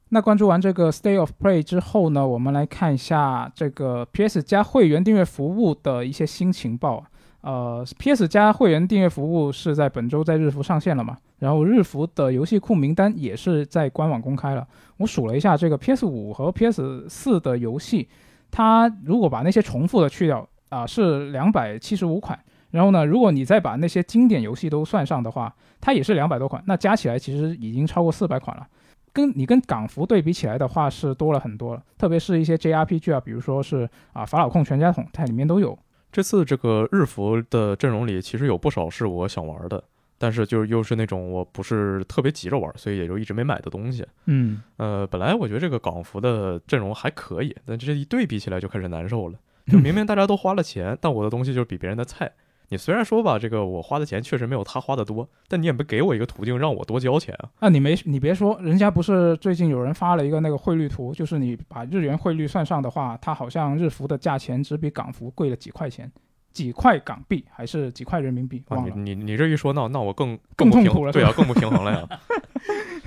[0.09, 7.05] 那关注完这个 Stay of Play 之后呢，我们来看一下这个 PS 加会员订阅服务的一些新情报。
[7.41, 11.17] 呃，PS 加会员订阅服务是在本周在日服上线了嘛？
[11.39, 14.67] 然后日服的游戏库名单也是在官网公开了。
[14.97, 18.07] 我数了一下，这个 PS 五和 PS 四的游戏，
[18.51, 22.37] 它如果把那些重复的去掉啊、是两百七十五款。
[22.69, 28.67] 然后呢，如果你再把那些经典游戏都算上的话，它也是两百多款，那加起来其实已经超过四百款了。
[29.11, 31.83] 跟你跟港服对比起来的话，是多了很多了。
[31.97, 35.77] 特别是一些 JRPG 啊，比如说是啊法老控全家桶，它里面都有。
[36.11, 39.83] 这次这个日服的阵容里，其实有不少是我想玩的，
[40.17, 44.05] 但是就是又是那种我不是特别急着玩，所以也就一直没买的东西。
[44.25, 49.39] 嗯，呃，本来我觉得这个港服的阵容还可以，但这一对比起来就开始难受了。
[49.67, 52.31] 就明明大家都花了钱，但我的东西就是比别人的菜。
[52.71, 57.49] 你虽然说吧，这个我花的钱确实没有他花的多，但你也没给我一个途径让我多交钱啊。
[57.59, 66.09] 啊，你没你别说，人家不是最近有人发了一个那个汇率图，就是你把日元汇率算上的话，它好像日服的价钱只比港服贵了几块钱，
[66.53, 72.07] 几块港币还是几块人民币，啊，你你你这一说，那那我更更痛不平对啊，苦了是吧更不平衡了呀。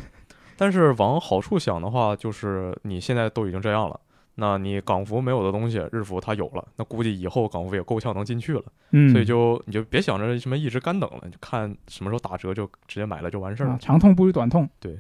[0.59, 3.99] 但是往好处想的话，就是你现在都已经这样了，
[4.37, 8.63] 那你港服没有的东西，日服它有了，那估计以后港服也够呛能进去了。
[8.91, 13.73] 嗯，所以就你就别想着什么一直干等了，就看什么时候打折就直接买了就完事儿了。
[13.75, 14.69] 啊，长痛不如短痛。
[14.81, 14.99] 对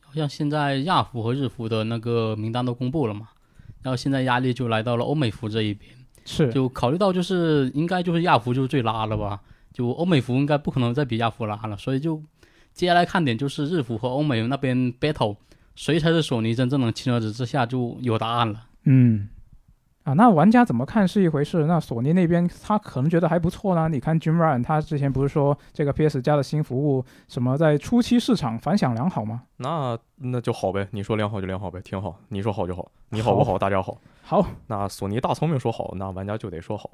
[0.00, 3.28] 好像现在亚服和日服的那个名单都公布了嘛，
[3.82, 5.90] 然后现在压力就来到了欧美服这一边，
[6.24, 9.40] 是，就考虑到就是应该就是亚服就是最拉了吧，
[9.72, 12.22] 就欧美服应该不可能再比亚服拉了，所以就
[12.72, 15.36] 接下来看点就是日服和欧美那边 battle，
[15.78, 18.66] 谁才是索尼真正的亲儿子之下就有答案了。
[18.82, 19.28] 嗯，
[20.02, 23.88] 啊，那玩家怎么看是一回事，那索尼那边他可能觉得还不错呢。
[23.88, 29.44] 你看 Jim Ryan 他之前不是说这个 PS 加的新服务什么在初期市场反响良好吗？
[29.58, 32.18] 那那就好呗，你说良好就良好呗，挺好。
[32.30, 34.00] 你说好就好，你好我好大家好。
[34.22, 36.90] 好，那索尼大聪明说好，那玩家就得说好。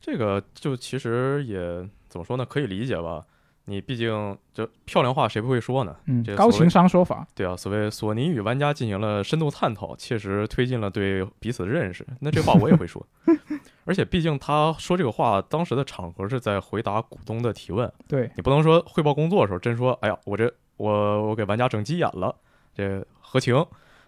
[0.00, 3.24] 这个就其实也怎么说呢，可以理解吧。
[3.68, 5.94] 你毕竟这漂亮话谁不会说呢？
[6.06, 12.06] 嗯这，高情商说法，对啊，所谓索尼与玩家进行了深度探讨，切实推进了对彼此的认识。
[12.20, 13.06] 那这话我也会说，
[13.84, 22.34] 而且毕竟他说这个话，当时的场合是在回答股东的提问，对，你不能说汇报工作的时候真说，哎呀，我这我我给玩家整急眼了，
[22.74, 23.54] 这合情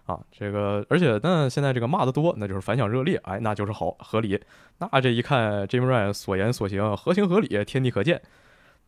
[0.06, 0.18] 啊？
[0.32, 4.40] 这个而且那现在这个骂的多，那就是反响热烈，哎，那就是好合理。
[4.78, 8.22] 那这一看，Jim Ryan 所言所行合情合理，天地可见。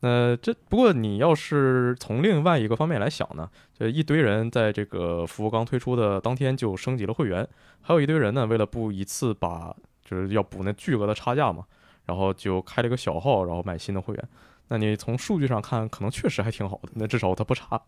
[0.03, 7.47] 那这不过你要是从另外一个方面来想呢，这一堆人在这个服务刚推出的当天就升级了会员，
[7.81, 9.75] 还有一堆人呢，为了不一次把
[10.05, 11.65] 就是要补那巨额的差价嘛，
[12.05, 14.29] 然后就开了个小号，然后买新的会员。
[14.69, 17.81] 那你从数据上看，可能确实还挺好的，那至少它不差。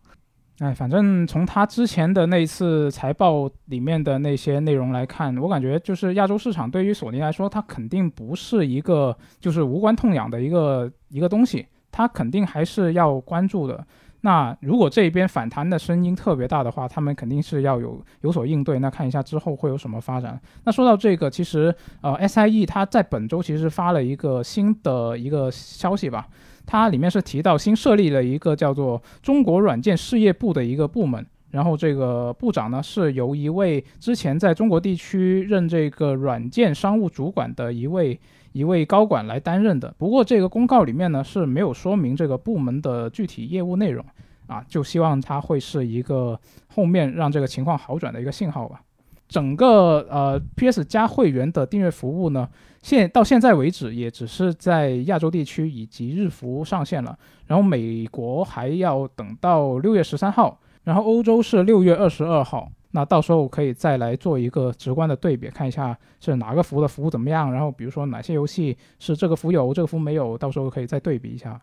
[0.59, 13.87] 哎，反正从他之前的那一次财报里面的那些内容来看，我感觉就是亚洲市场对于索尼来说，它肯定不是一个就是无关痛痒的一个一个东西，它肯定还是要关注的。
[14.19, 18.79] 那如果这边反弹的声音特别大的话，他们肯定是要有有所应对。
[18.79, 20.37] 那看一下之后会有什么发展。
[20.65, 26.27] 那说到这个，其实呃，SIE 它在本周其实发了一个新的一个消息吧，
[26.65, 31.25] 它里面是提到新设立了一个叫做中国软件事业部的一个部门。
[31.51, 38.19] 然后这个部长呢是由一位之前在中国地区任这个软件商务主管的一位
[38.55, 39.93] 一位高管来担任的。
[39.97, 44.05] 不过这个公告里面呢是没有说明这个部门的具体业务内容
[44.47, 46.39] 啊，就希望它会是一个
[46.73, 48.81] 后面让这个情况好转的一个信号吧。
[49.27, 52.47] 整个呃 PS 加会员的订阅服务呢，
[52.81, 60.57] 现到现在为止也只是在亚洲地区以及日服上线了，然后美国还要等到六月十三号。
[60.85, 71.61] 然后欧洲是六月二十二号，那到时候可以再来做一个直观的对比，看一下是哪个服的服务怎么样，然后比如说哪些游戏是这个服有，这个服没有，到时候可以再对比一下。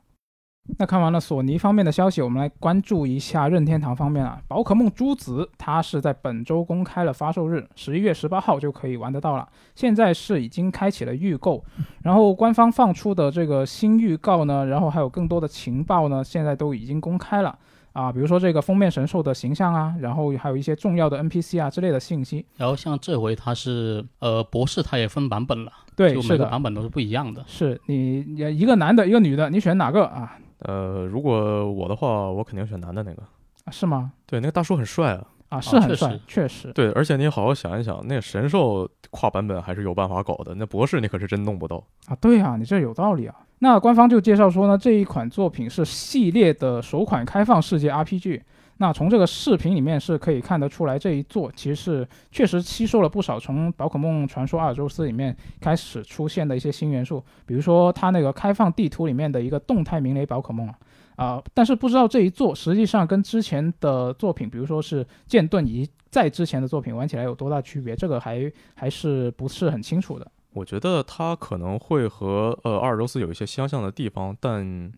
[0.78, 4.40] 那看完了索尼方面的消息，我们来关注一下任天堂方面啊。
[4.46, 9.48] 宝可梦朱紫它是在本周公开了发售日，十一月十八号就可以玩得到了。
[9.74, 11.62] 现在是已经开启了预购，
[12.02, 17.58] 然后官方放出的这个新预告呢，然后还有更多的情报呢，现在都已经公开了。
[17.92, 22.46] 啊，比如说这个封面神兽的形象啊，然后还有一些重要的 NPC 啊之类的信息。
[22.56, 27.44] 然后像这回它是呃博士，它也分版本了，对，就是每个的，版本都是不一样的。
[27.46, 30.38] 是你你一个男的，一个女的，你选哪个啊？
[30.64, 33.22] 呃，如果我的话，我肯定选男的那个。
[33.64, 34.12] 啊是吗？
[34.26, 35.26] 对，那个大叔很帅啊。
[35.50, 36.72] 啊，是很帅确实，确实。
[36.72, 41.76] 对，而且你好好想一想，那个神兽跨版本还是有办法搞的，那博士你可是真弄不到。
[42.06, 43.34] 啊，对啊，你这有道理啊。
[43.58, 48.40] 那官方就介绍说呢，这一款作品是系列的首款开放世界 RPG。
[48.82, 60.74] 那从这个视频里面是可以看得出来，这一作其实是确实吸收了不少从《宝可梦传说阿尔宙斯》里面开始出现的一些新元素，比如说它那个开放地图里面的一个动态鸣雷宝可梦啊。
[61.14, 70.28] 啊、但是不知道这一作实际上跟之前的作品，比如说是剑盾以及在之前的作品玩起来有多大区别，这个还还是不是很清楚的。
[70.54, 74.90] 我觉得它可能会和呃阿尔宙斯有一些相像的地方，但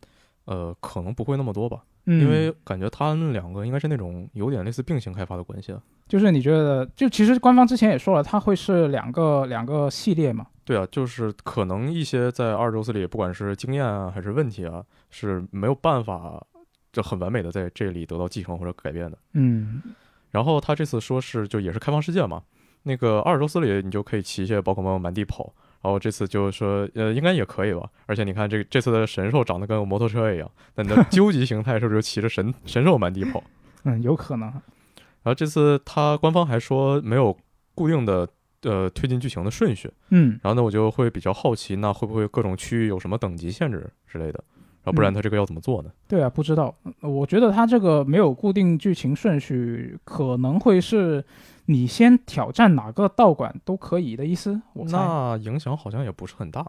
[0.47, 5.81] 呃可能不会那么多吧，嗯，因为感觉他们两个应该是那种有点类似并行开发的关系啊。
[6.07, 10.47] 就是你觉得，就其实官方之前也说了，它会是两个两个系列嘛？
[10.65, 16.43] 对啊，就是可能一些在阿尔宙斯里，不管是经验啊还是问题啊，是没有办法
[16.93, 19.19] 就很完美的在这里得到继承或者改变的。
[19.33, 19.81] 嗯，
[20.31, 22.43] 然后他这次说是就也是开放世界嘛，
[22.83, 33.45] 那个阿尔宙斯里你就可以骑一些宝可梦满地跑，然后这次就说呃应该也可以吧，而且你看这这次的神兽长得跟摩托车一样，那你的究极形态是不是就骑着神神兽满地跑？
[33.85, 34.49] 嗯，有可能。
[34.49, 37.37] 然后这次他官方还说没有
[37.75, 38.27] 固定的
[38.63, 44.43] 呃推进剧情的顺序，嗯，然后呢我就会比较好奇，那会不会各种区域有什么等级限制之类的？
[44.85, 45.91] 然后不然他这个要怎么做呢？
[46.07, 46.75] 对啊，不知道。
[47.01, 51.25] 呃我觉得他这个没有固定剧情顺序，可能会是
[51.67, 54.61] 你先挑战哪个道馆都可以的意思。
[54.75, 54.87] 我。
[54.89, 56.65] 那影响好像也不是很大。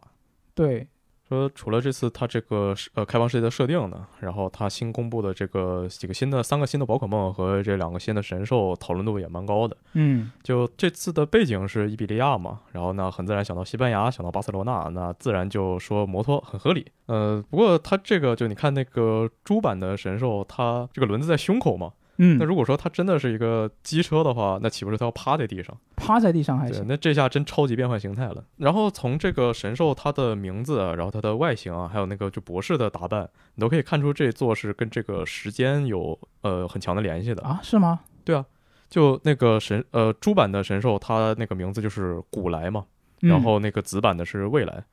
[0.53, 0.87] 对，
[1.27, 9.75] 说除了这次它这个是呃开放世界的设定呢，然后它新公布的这个几个新的三个新的宝可梦和这两个新的神兽讨论度也蛮高的。
[9.93, 16.85] 嗯，就这次的背景是伊比利亚嘛，然后呢很自然想到西班牙，想到巴塞罗那，那自然就说摩托很合理。
[17.07, 25.77] 呃，不过它这个就你看那个猪版的神兽，它这个轮子在胸口嘛，嗯，那如果说它真的是一个机车的话，那岂不是它要趴在地上？
[25.95, 26.85] 趴在地上还对，行。
[26.87, 28.43] 那这下真超级变换形态了。
[28.57, 37.43] 然后从这个神兽它的名字啊，然后它的外形啊，还有那个就博士的打扮，你都可以看出这座是跟这个时间有呃很强的联系的。
[37.43, 37.99] 啊，是吗？
[38.23, 38.45] 对啊，
[38.89, 42.85] 就那个神呃猪版的神兽，它那个名字就是古来嘛，
[43.21, 44.83] 嗯然后那个子版的是未来。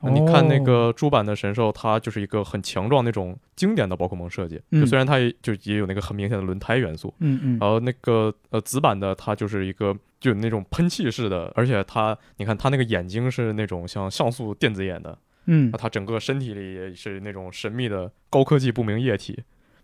[0.00, 4.80] 哦你看那个猪版的神兽，它就是一个很强壮那种经典的宝可梦设计，嗯。
[4.80, 7.58] 就虽然它也就也有那个很明显的轮胎元素，嗯嗯。
[7.60, 15.70] 然后那个呃紫版的它就是一个就有那种喷气式的，而且它你看它那个眼睛是那种像像素电子眼的，嗯。
[15.72, 19.42] 那它整个身体里也是那种神秘的高科技不明液体。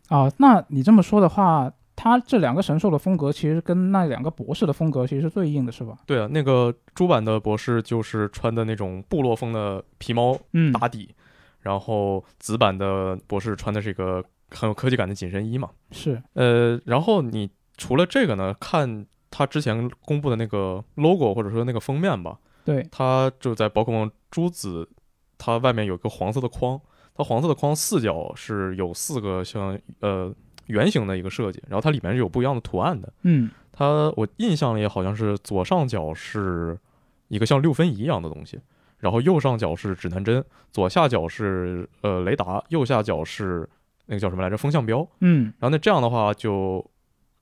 [0.09, 5.99] 啊，那你这么说的话，它这两个神兽的风格其实跟那两个博士的风格其实是对应的，是吧？
[6.07, 11.15] 对啊，那个猪版的博士就是穿的那种部落风的皮毛嗯打底，
[11.61, 15.71] 然后紫版的博士穿的是一个很有科技感的紧身衣嘛。
[15.93, 24.89] 是，呃，然后你除了这个呢，看他之前公布的那个 logo 或者说那个封面吧，对，它就在宝可梦朱紫，
[25.39, 26.81] 它外面有个黄色的框，
[27.15, 30.35] 它黄色的框四角是有四个像呃
[30.67, 33.13] 圆形的一个设计，然后它里面是有不一样的图案的。
[33.23, 36.79] 嗯它我印象里好像是左上角是
[37.29, 38.61] 一个像六分仪一样的东西，
[38.99, 43.69] 然后右上角是指南针，左下角是呃雷达，右下角是
[44.07, 45.07] 那个叫什么来着风向标。
[45.21, 46.89] 嗯然后那这样的话，就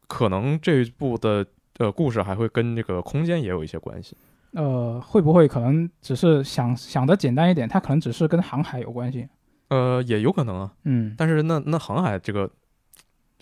[0.09, 1.45] 可能这一部的
[1.79, 4.17] 呃故事还会跟这个空间也有一些关系。
[4.53, 9.29] 呃，会不会可能只是想想的简单一点，它可能只是跟航海有关系？
[9.69, 12.51] 呃，也有可能啊，嗯但是那那航海这个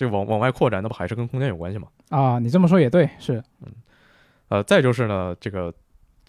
[0.01, 1.87] 这往往外扩展，那不还是跟空间有关系吗？
[2.09, 3.69] 啊，你这么说也对，是，嗯
[4.49, 5.71] 呃，再就是呢，这个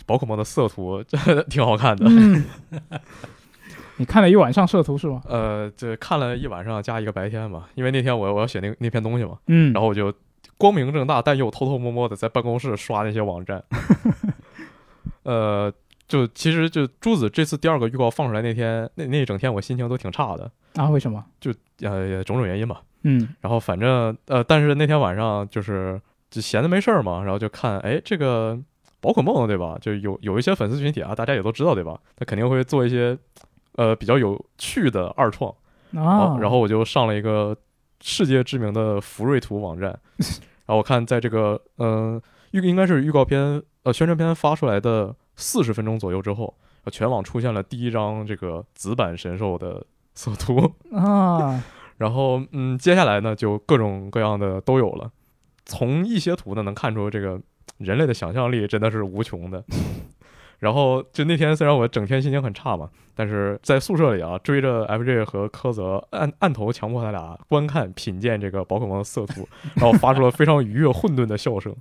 [0.05, 2.05] 宝可梦的色图真 的挺好看的。
[2.09, 2.43] 嗯，
[3.95, 5.21] 你看了一晚上色图是吗？
[5.25, 10.13] 呃，这看了一晚上加一个白天吧，因为那天我我要写那那篇东西嘛，嗯，然后我就
[10.57, 13.63] 光明正大但又偷偷摸摸的在办公室刷那些网站。
[15.23, 15.71] 呃，
[16.09, 21.23] 就其实就朱子这次第二个预告放出来那天，那那一整天我心情都挺差的，啊，为什么？
[21.39, 22.81] 就呃，种种原因吧。
[23.03, 25.99] 嗯然后反正呃，但是那天晚上就是
[26.29, 28.59] 就闲着没事儿嘛，然后就看，哎，这个
[28.99, 29.77] 宝可梦对吧？
[29.81, 31.99] 就有有一些粉丝群体啊，大家也都知道对吧？
[32.15, 33.17] 他肯定会做一些
[33.75, 35.53] 呃比较有趣的二创。
[35.95, 37.55] 啊，然后我就上了一个
[37.99, 39.89] 世界知名的福瑞图网站，
[40.65, 42.21] 然后我看在这个嗯
[42.51, 49.85] 预应该是预告片呃宣传片发出来的四十分钟左右之后，呃全网出现了第一张这个紫版神兽的
[50.15, 51.61] 色图， 啊，
[52.01, 55.11] 然后嗯接下来呢就各种各样的都有了，
[55.65, 57.39] 从一些图呢能看出这个
[57.77, 59.63] 人类的想象力真的是无穷的。
[60.57, 71.75] 然后就那天虽然我整天心情很差嘛，但是在宿舍里啊追着 FJ 和柯泽按按头强迫他俩观看品鉴这个宝可梦的色图，然后发出了非常愉悦混沌的笑声。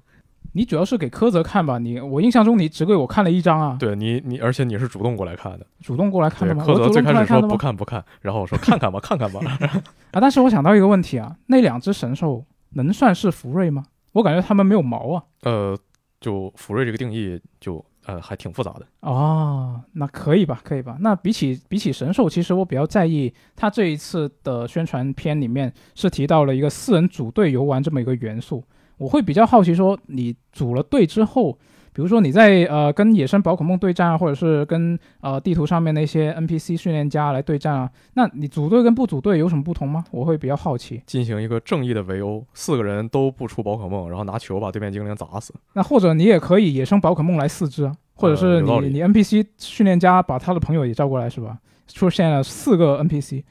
[0.53, 1.79] 你主要是给柯泽看吧？
[1.79, 6.65] 你我印象中你只给我看了一张啊，对你你而且你是主动过来看的，主动过来看的吗？
[6.65, 9.41] 柯泽最开始说不看不看，然后我说看看吧看看吧，
[10.13, 13.85] 啊，但是我想到一个问题啊，那两只神兽能算是福瑞吗？
[14.13, 15.23] 我感觉他们没有毛啊。
[15.43, 15.79] 呃，
[16.21, 18.85] 就福瑞这个定义就呃还挺复杂的。
[19.03, 20.97] 哦，那可以吧，可以吧。
[20.99, 28.65] 那比起比起神兽，其实我比较在意它这一次的宣传片里面是提到了一个四人组队游玩这么一个元素。
[29.01, 31.53] 我会比较好奇说，你组了队之后，
[31.95, 40.05] 比如说你在呃跟野生宝可梦对战啊，或者是跟呃地图上面那些 NPC 训练家来对战啊，那你组队跟不组队有什么不同吗？
[40.11, 41.01] 我会比较好奇。
[41.07, 45.55] 进行一个正义的围殴，四个人都不出宝可梦，然后拿球把对面精灵砸死。
[45.73, 51.57] 那或者你也可以野生宝可梦来四只啊，或者是你、你 NPC 训练家把他的朋友也叫过来是吧？
[51.89, 53.43] 出现了四个 NPC，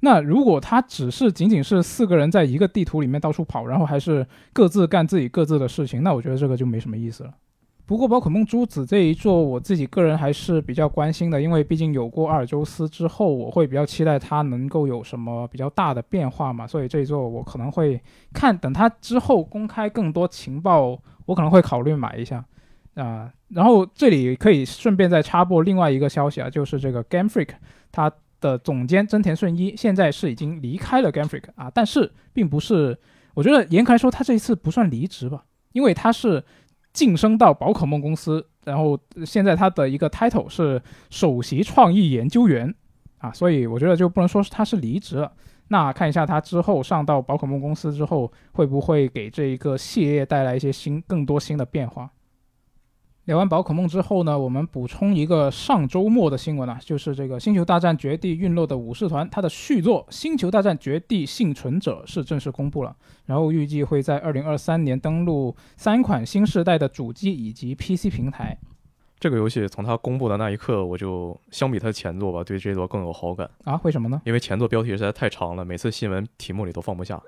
[0.00, 7.30] 那如果他只是仅仅是四个人在一个地图里面到处跑，然后还是各自干自己各自的事情，那我觉得这个就没什么意思了。
[7.86, 18.00] 不过宝可梦珠子这一座，我自己个人还是比较关心的，因为毕竟有过阿尔宙斯之后，我会比较期待它能够有什么比较大的变化嘛，所以这一座我可能会
[18.32, 22.44] 看，等它之后公开更多情报，我可能会考虑买一下
[22.96, 27.50] 啊、然后这里可以顺便再插播另外一个消息啊，就是这个 Game Freak
[27.92, 28.10] 它
[28.40, 32.98] 的总监真田顺一现在是已经离开了 Game Freak 啊，但是并不是，
[33.34, 36.44] 我觉得严格来说他这一次不算离职吧，因为他是
[36.92, 42.74] 晋升到宝可梦公司，然后现在他的一个 title 是首席创意研究员
[43.18, 45.32] 啊，所以我觉得就不能说是他是离职了。
[45.68, 52.08] 那看一下他之后上到宝可梦公司之后，会不会给这一个系列带来一些新、更多新的变化？
[53.26, 68.56] 聊完宝可梦之后呢，我们补充一个上周末的新闻啊，就是这个《星球大战：绝地陨落的武士团》它的续作《星球大战：绝地幸存者》是正式公布了，然后预计会在二零二三年登陆三款新世代的主机以及 PC 平台
[69.18, 73.50] 这个游戏从它公布的那一刻，我就相比它的前作吧，对这座更有好感。
[73.64, 73.80] 啊？
[73.82, 74.22] 为什么呢？
[74.24, 77.20] 因为前作标题实在太长了，每次新闻题目里都放不下。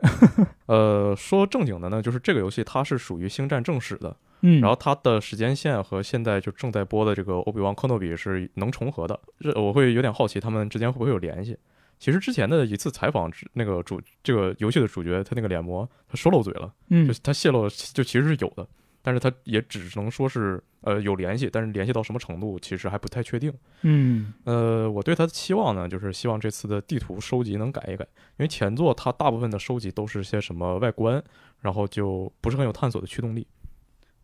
[0.66, 11.56] 呃，说正经的呢，就是这个游戏它是属于星战正史的，嗯，然后它的时间线和现在就正在播的这个欧比旺克诺比是能重合的，这我会有点好奇他们之间会不会有联系。
[11.98, 17.08] 其实之前的一次采访，那个主这个游戏的主角他那个脸模他说漏嘴了，嗯。
[17.08, 18.64] 就他泄露了就其实是有的，
[19.02, 23.52] 但是他也只能说是呃有联系，但是联系到什么程度其实还不太确定。
[23.82, 24.32] 嗯。
[24.44, 28.04] 呃，我对他的期望呢，就是希望这次的地图收集能改一改，
[28.36, 31.20] 因为前作它大部分的收集都是些什么外观，
[31.60, 33.44] 然后就不是很有探索的驱动力。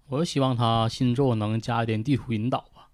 [0.09, 2.89] 我是希望他新作能加一点地图引导吧。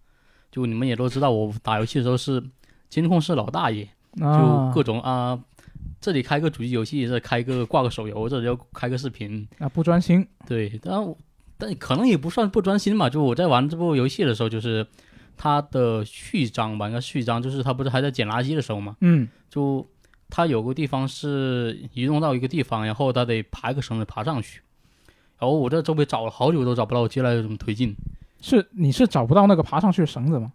[0.50, 2.42] 就你们也都知道，我打游戏的时候是
[2.88, 5.38] 监控是老大爷，就啊各种啊，
[6.00, 11.14] 这里开个主机游戏，这里开个挂个手游，这里要开个视频，啊不专心，对，但
[11.56, 13.08] 但可能也不算不专心嘛。
[13.08, 14.86] 就我在玩这部游戏的时候，就是
[15.36, 19.28] 他的序章吧，应该序章，就是他不是还在捡垃圾的时候嘛，嗯。
[19.48, 19.84] 就
[20.28, 24.62] 他有个地方是移动到一个地方，然后他得爬一个绳子爬上去，
[25.40, 27.96] 然后我在周围找了好久都找不到接下来怎么推进。
[28.40, 30.52] 是你是找不到那个爬上去的绳子吗？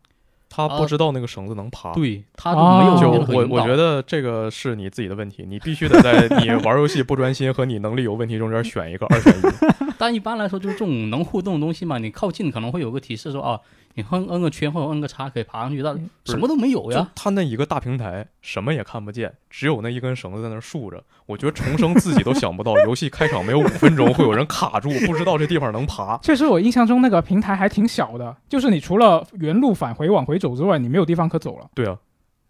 [0.48, 1.92] 他不知道那个绳子能爬。
[1.94, 9.85] 对，他就没有哦就我我觉得这个是你自己的问题，你必须得在 你玩游戏不专心和你能力有问题中间选一个二选一。
[10.06, 13.60] 但一般来说，就是这种能互动的东西嘛，你靠近可能会有个提示说，哦，
[13.96, 17.10] 你摁摁个圈或者摁个叉可以爬上去，但是什么都没有呀。
[17.16, 21.04] 他那一个大平台什么也看不见，只有那一根绳子在那儿竖着。
[21.26, 26.16] 我觉得重生自己都想不到， 游戏开场没有五分钟会有人卡住，不知道这地方能爬。
[26.20, 31.68] 确实，我印象中那个平台还挺小的，就是你除了原路返回往回走之外，你没有地方可走了。
[31.74, 31.98] 对啊，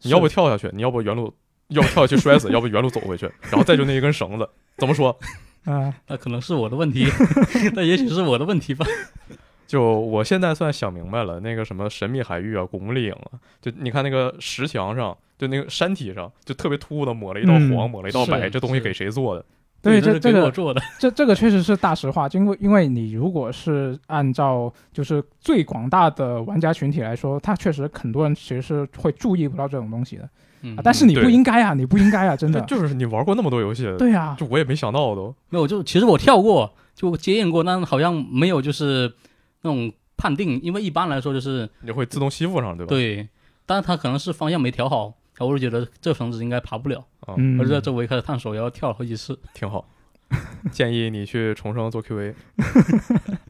[0.02, 1.34] 你要不跳下去，你要不原路，
[1.70, 5.18] 要不跳下去摔死，要不原路走回去，然后再就那一根绳子，怎么说？
[5.66, 7.06] 啊、 那可能是我的问题，
[7.76, 8.86] 那也许是我的问题吧。
[9.68, 19.44] 就我现在算想明白了，那个什么神秘海域啊、古墓丽影啊，就你看那个石墙上，就那个山体上，就特别突兀的抹了一道黄，嗯抹了一道白，这东西给谁做的？
[19.82, 30.30] 对，这是这这个我做的，这这个确实是大实话，因为因为你如果是按照就是最广大的玩家群体来说，他确实很多人其实是会注意不到这种东西的、
[30.66, 32.60] 嗯啊，但是你不对应该啊，你不应该啊， 真的。
[32.62, 35.34] 就是你玩过那么多游戏，对呀，就我也没想到都。
[35.50, 39.14] 没有，就其实我跳过，就接应过，但好像没有就是
[39.62, 42.90] 那种判定，因为一般来说就是你会自动吸附上，对吧？
[42.90, 43.28] 对，
[43.66, 49.38] 但是它可能是方向没调好，我就觉得这绳子应该爬不了，啊，嗯我就在周围开始探索，然后跳了好几次。
[49.54, 49.88] 挺好。
[50.72, 52.34] 建议你去重生做 QA。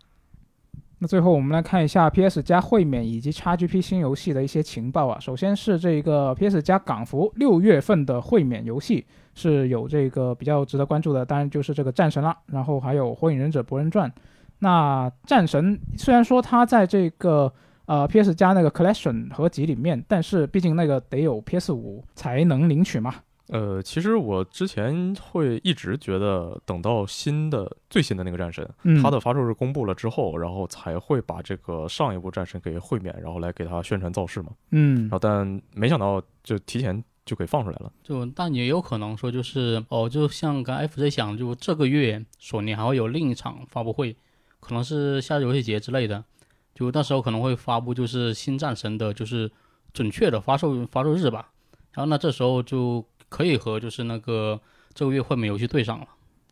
[0.99, 5.19] 那最后我们来看一下 PS 加会免以及 XGP 新游戏的一些情报啊。
[5.19, 14.09] 首先是这个 PS 加港服六月份的会免游戏是有这个比较值得关注的，当然就是这个战神啦，然后还有火影忍者博人传。
[14.59, 17.53] 那战神虽然说它在这个
[17.87, 23.13] 呃 PS 加那个 Collection 合集里面，但是毕竟那个得有 PS 五才能领取嘛。
[23.47, 34.49] 呃，其实我之前会一直觉得，等到新的最新的那个战神，嗯，它的发售日公布了之后，然后才会把这个上一部战神给会免，然后来给它宣传造势嘛。
[34.71, 37.91] 嗯然后但没想到就提前就给放出来了。
[38.01, 44.15] 就但也有可能说就是哦，就像刚 FJ 想，就这个月索尼还会有另一场发布会，
[44.59, 46.23] 可能是夏日游戏节之类的，
[46.73, 49.51] 就到时候可能会发布就是新战神的，就是
[49.93, 51.51] 准确的发售发售日吧。
[51.93, 53.05] 然后那这时候就
[53.35, 54.57] 可以和就是那个
[54.93, 56.07] 这个月会美游戏对上了。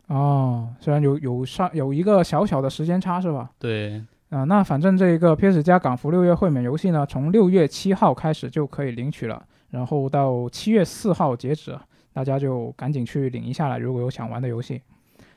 [0.07, 3.49] 哦，虽然有有上有一个小小的时间差是吧？
[3.57, 11.79] 对，啊，那反正这一个 PS 加港服六月会免游戏呢，从六月七号开始就可以领取了，然后到七月四号截止，
[12.11, 14.81] 大家就赶紧去领一下了，如果有想玩的游戏。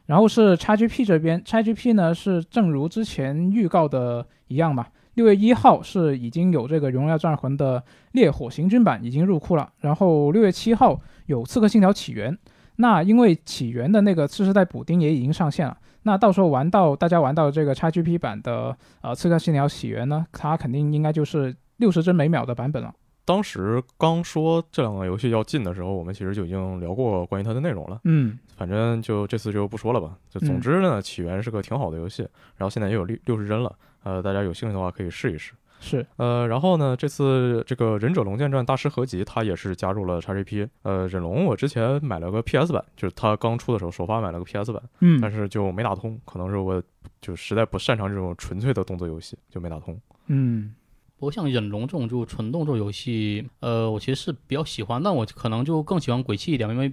[0.07, 7.83] 然后是 XGP 这边，XGP 呢是正如之前预告的一样嘛，六月一号是已经有这个《荣耀战魂》的
[8.13, 12.33] 烈火行军版已经入库了，然后六月七号有《刺客信条：起源》，
[12.77, 15.77] 那因为起源的那个次世代补丁也已经上线了。
[16.03, 22.95] 那到时候玩到大家玩到这个 XGP 版的呃《刺客信条：起源》呢，它肯定应该就是六十帧每秒的版本了。
[23.25, 28.01] 当时刚说这两个游戏要进的时候，我们其实就已经聊过关于它的内容了。
[28.05, 30.17] 嗯反正就这次就不说了吧。
[30.31, 32.23] 就总之呢，起源是个挺好的游戏，
[32.57, 33.75] 然后现在也有六六十帧了，
[34.05, 35.55] 呃，大家有兴趣的话可以试一试。
[35.79, 40.69] 是，呃，然后呢，这次这个《忍者龙剑传大师合集》它也是加入了 XGP。
[40.83, 46.83] 呃，忍龙我之前买了个 PS 版，就是它刚出的时候首发买了个 PS 版，嗯但是就没打通，可能是我
[47.21, 49.99] 就实在不擅长这种纯粹的动作游戏，就没打通。
[50.27, 50.75] 嗯
[51.19, 56.89] 不过像忍龙这种就纯动作游戏，呃，我其实是比较喜欢，但我可能就更喜欢鬼泣一点，因为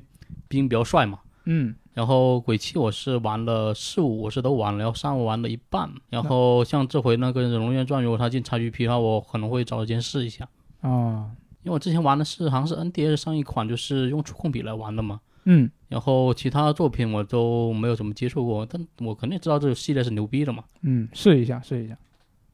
[0.48, 1.20] 毕竟比较帅嘛。
[1.46, 5.90] 嗯然后鬼泣我是玩了四五，我是都玩了，然后三我玩了一半。
[6.10, 10.48] 然后像这回那个《忍龙院传》，如果它进 XGP 的话，我可能会找时间试一下。
[10.82, 11.30] 哦
[11.64, 15.22] 因为我之前玩的是好像是 NDS 上一款，就是用触控笔来玩的嘛。
[15.46, 20.64] 嗯，然后其他作品我都没有怎么接触过，但我肯定知道这个系列是牛逼的嘛。
[20.82, 21.98] 嗯，试一下，试一下。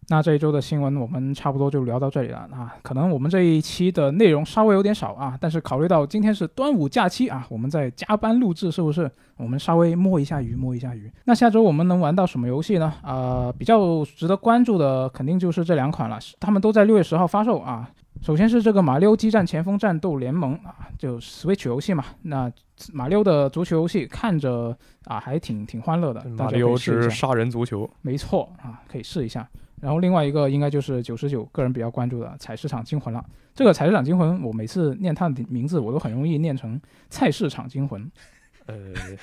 [0.09, 2.75] 那这一周的新闻我们差不多就聊到这里了啊。
[2.81, 9.09] 可能我们这一期的内容稍微有点少啊，但是考虑到今天是端午假期啊，我们在加班录制，是不是？
[9.37, 11.09] 我们稍微摸一下鱼，摸一下鱼。
[11.25, 12.93] 那下周我们能玩到什么游戏呢？
[13.01, 17.89] 啊，比较值得关注的肯定就是这两款了，他们都在六月十号发售啊。
[18.21, 22.03] 首先是这个《马里奥激战前锋战斗联盟》啊，就 Switch 游戏嘛。
[22.23, 22.51] 那
[22.91, 29.47] 马里奥的足球游戏看着啊还挺挺欢乐的，马里奥之杀人足球，没错啊，可以试一下。
[29.81, 33.23] 然后另外一个应该就是九十九个人比较关注的《采市场惊魂》了。
[33.55, 38.01] 这个《采市场惊魂》，我每次念它的名字，我都很容易念成《菜市场惊魂》。
[38.67, 38.75] 呃，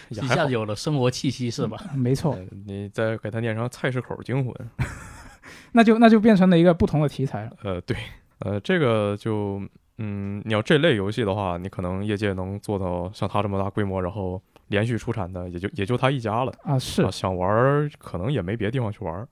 [0.09, 1.79] 一下有了生活气息是吧？
[1.95, 2.37] 没错。
[2.67, 4.53] 你再给它念成《菜市口惊魂》，
[5.71, 7.53] 那就那就变成了一个不同的题材了。
[7.63, 7.97] 呃，对，
[8.41, 9.63] 呃，这个就
[9.99, 16.77] 嗯，你要这类游戏的话，你可能业界能做到像它这么大规模，然后连续出产的，也就也就它一家了啊。
[16.77, 19.27] 是，想玩可能也没别的地方去玩。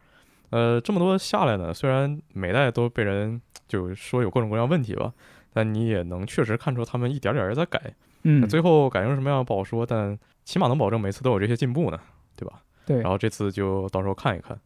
[0.55, 5.13] 呃，这么多下来呢，虽然每代都被人就说有各种各样问题吧，
[5.53, 7.93] 但你也能确实看出他们一点点在改。
[8.23, 11.99] 嗯，最后改成什么样不好说，但起码能保证每次都有这些进步呢，
[12.37, 12.63] 对吧？
[12.87, 13.01] 对。
[13.01, 14.57] 然后这次就到时候看一看。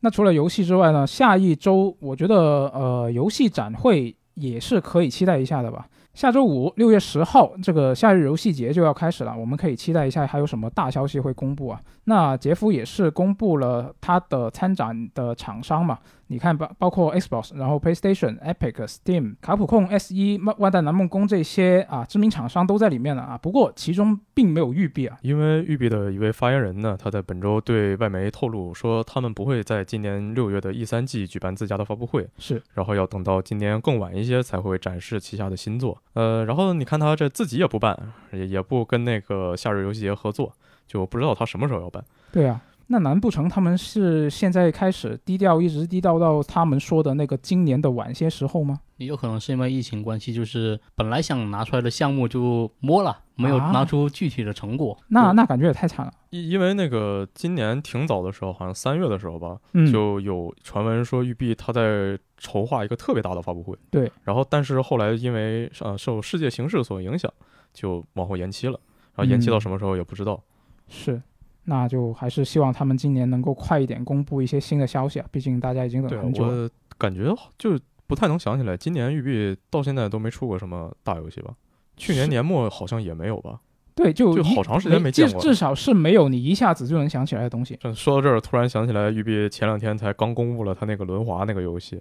[0.00, 1.06] 那除了游戏之外呢？
[1.06, 5.86] 下一周我觉得呃，游戏展会也是可以期待一下的吧。
[6.16, 11.78] 下周五六月十号，这个夏日游戏节就要开始了，我们可以期待一下还有什么大消息会公布啊？
[12.04, 15.98] 那杰夫也是公布了他的参展的厂商嘛？
[16.28, 23.36] 你看包包括 Xbox，然后 PlayStation、Epic、Steam、卡普空、S 一、万万代南梦宫这些啊知名厂商都在里面了啊。
[23.36, 35.98] 不过其中并没有育碧啊，因为育碧的一位发言人呢，他在本周对外媒透露说，他们不会在今年六月的 E 三季举办自家的发布会，是，然后要等到今年更晚一些才会展示旗下的新作。
[36.16, 37.94] 呃，然后你看他这自己也不办，
[38.32, 40.50] 也也不跟那个夏日游戏节合作，
[40.86, 42.02] 就不知道他什么时候要办。
[42.32, 42.58] 对啊。
[42.88, 48.80] 那难不成他们是现在开始低调，一直低调到他们说的那个今年的晚些时候吗？
[48.98, 54.96] 也有可能是因为疫情关系，就是本来想拿出来的项目就摸了，没有拿出具体的成果。
[55.08, 56.12] 那那感觉也太惨了。
[56.30, 59.58] 因因为那个今年挺早的时候，好像三月的时候吧，
[59.92, 63.76] 就有传闻说育碧他在筹划一个特别大的发布会。
[63.90, 64.10] 对。
[64.22, 67.30] 然后但是后来因为呃受世界形势所影响，
[67.74, 68.78] 就往后延期了。
[69.14, 70.40] 然后延期到什么时候也不知道。
[70.88, 71.20] 是。
[71.68, 75.26] 那就还是希望他们今年能够快一点公布一些新的消息啊！
[75.32, 76.62] 毕竟大家已经等很久了。
[76.62, 81.52] 我感觉就不太能想起来，今年育碧到现在都没出过什么大游戏吧？
[81.96, 83.60] 去年年末好像也没有吧？
[83.96, 85.40] 对，就就好长时间没见过。
[85.40, 87.76] 至少是没有你一下子就能想起来的东西。
[87.94, 92.00] 说到这儿，突然想起来，育碧前两天才刚公布了他那个轮滑那个游戏，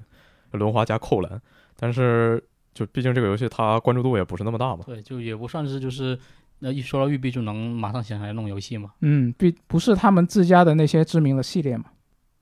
[0.52, 1.42] 轮滑加扣篮。
[1.76, 2.44] 但是
[2.74, 4.84] 就毕竟这个游戏它关注度也不是那么大嘛。
[4.86, 6.16] 对，就也不算是就是。
[6.60, 8.92] 那一说到育碧，就能马上想起来弄游戏吗？
[9.02, 11.86] 嗯，不不是他们自家的那些知名的系列嘛？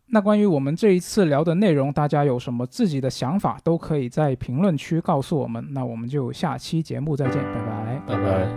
[0.07, 5.65] 那关于我们这一次聊的内容，大家有什么自己的想法，都可以在评论区告诉我们。
[5.71, 8.47] 那我们就下期节目再见，拜拜，拜拜。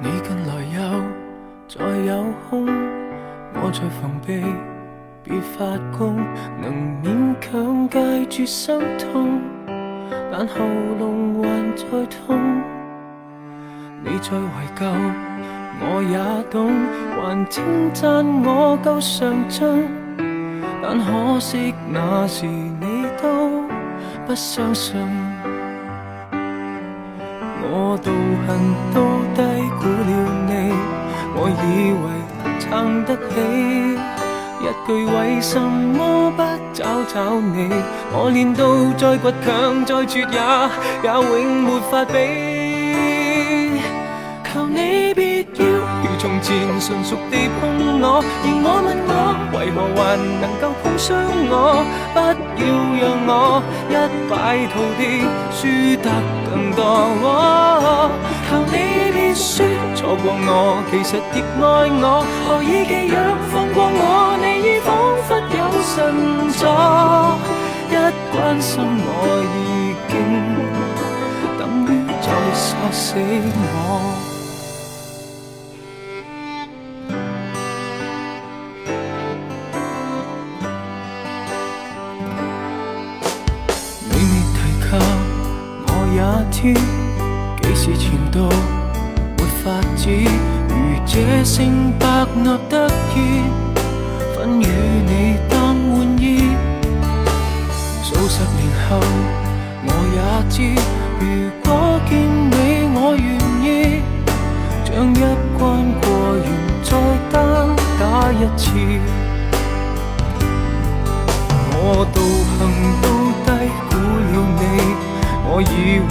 [0.00, 0.80] 你近来又
[1.68, 2.66] 再有空，
[3.54, 4.42] 我在防备，
[5.22, 6.16] 别发功，
[6.60, 6.72] 能
[7.02, 9.61] 勉强戒绝心痛。
[10.34, 10.64] 但喉
[10.98, 12.40] 咙还在痛，
[14.02, 14.86] 你在怀旧，
[15.78, 16.16] 我也
[16.50, 16.72] 懂，
[17.20, 17.62] 还称
[17.92, 19.60] 赞我够上进，
[20.82, 23.62] 但可惜那时你都
[24.26, 24.96] 不相信，
[27.60, 28.10] 我道
[28.46, 29.02] 行都
[29.34, 29.42] 低
[29.78, 30.12] 估了
[30.48, 30.72] 你，
[31.36, 32.04] 我以为
[32.58, 34.11] 撑得起。
[34.62, 36.42] 一句为什么不
[36.72, 37.68] 找找你？
[38.12, 38.62] 我练到
[38.96, 40.38] 再倔强再绝也
[41.02, 42.12] 也永没法比。
[44.52, 47.60] 求你别要如从前纯熟地碰
[48.00, 49.10] 我，而我问我
[49.52, 50.00] 为何还
[50.40, 51.10] 能够碰伤
[51.50, 51.54] 我？
[52.14, 52.18] 不
[52.60, 52.62] 要
[53.00, 53.30] 让我
[53.88, 53.90] 一
[54.30, 54.32] 败
[54.70, 55.02] 涂地，
[55.50, 55.58] 输
[56.04, 56.06] 得
[56.46, 56.80] 更多。
[58.48, 58.76] 求你
[59.10, 61.64] 别说错过我，其实亦爱
[62.00, 62.04] 我，
[62.46, 63.16] 何以寄养
[63.50, 64.38] 放过我？
[65.28, 65.96] 忽有神
[66.58, 66.60] 助，
[67.90, 67.92] 一
[68.32, 69.08] 关心我
[69.46, 69.56] 已
[70.08, 70.12] 经
[71.58, 71.88] 等于
[72.20, 72.60] 在杀
[72.90, 73.00] 死
[73.54, 73.60] 我。
[84.08, 84.90] 你未提及，
[85.86, 86.18] 我也
[86.50, 86.58] 知。
[87.62, 88.36] 几时前度
[89.38, 89.64] 没法
[89.96, 90.00] 子，
[90.68, 90.70] 如
[91.06, 91.12] 这
[91.44, 92.04] 声白
[92.42, 92.72] 纳得
[93.14, 93.18] 意，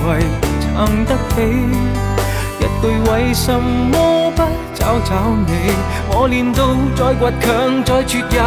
[0.06, 0.08] 为
[0.62, 1.36] 撑得起。
[2.60, 4.40] 一句为什么不
[4.74, 5.10] 找找
[5.48, 5.50] 你？
[6.10, 6.60] 我练到
[6.96, 7.48] 再倔强
[7.84, 8.38] 再绝也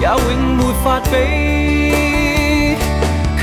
[0.00, 0.12] 也永
[0.56, 1.12] 没法比。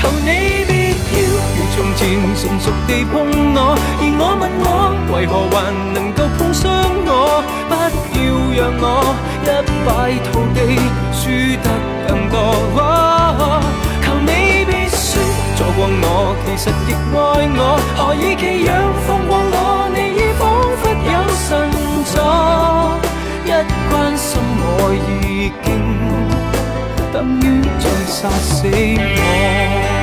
[0.24, 0.28] 你
[0.66, 0.70] 别
[1.12, 1.20] 要
[1.54, 2.00] 如从前
[2.36, 3.14] 成熟地碰
[3.54, 3.58] 我，
[4.00, 4.66] 而我问我
[5.14, 5.54] 为何还
[5.92, 6.66] 能够碰伤
[7.06, 7.10] 我？
[7.68, 7.72] 不
[8.14, 8.20] 要
[8.56, 8.84] 让我
[9.42, 9.46] 一
[9.84, 9.88] 败
[10.30, 10.56] 涂地，
[11.12, 11.20] 输
[11.62, 11.66] 得
[12.06, 12.36] 更多。
[15.78, 17.16] 过我，其实亦爱
[17.54, 18.68] 我，何以奇样
[19.06, 19.88] 放过我？
[19.94, 20.42] 你已仿
[20.80, 21.14] 佛有
[21.46, 21.48] 神
[22.10, 22.18] 助，
[23.46, 23.48] 一
[23.88, 24.28] 关心
[24.60, 24.68] 我
[25.06, 25.66] 已经
[27.12, 29.97] 等于再杀死我。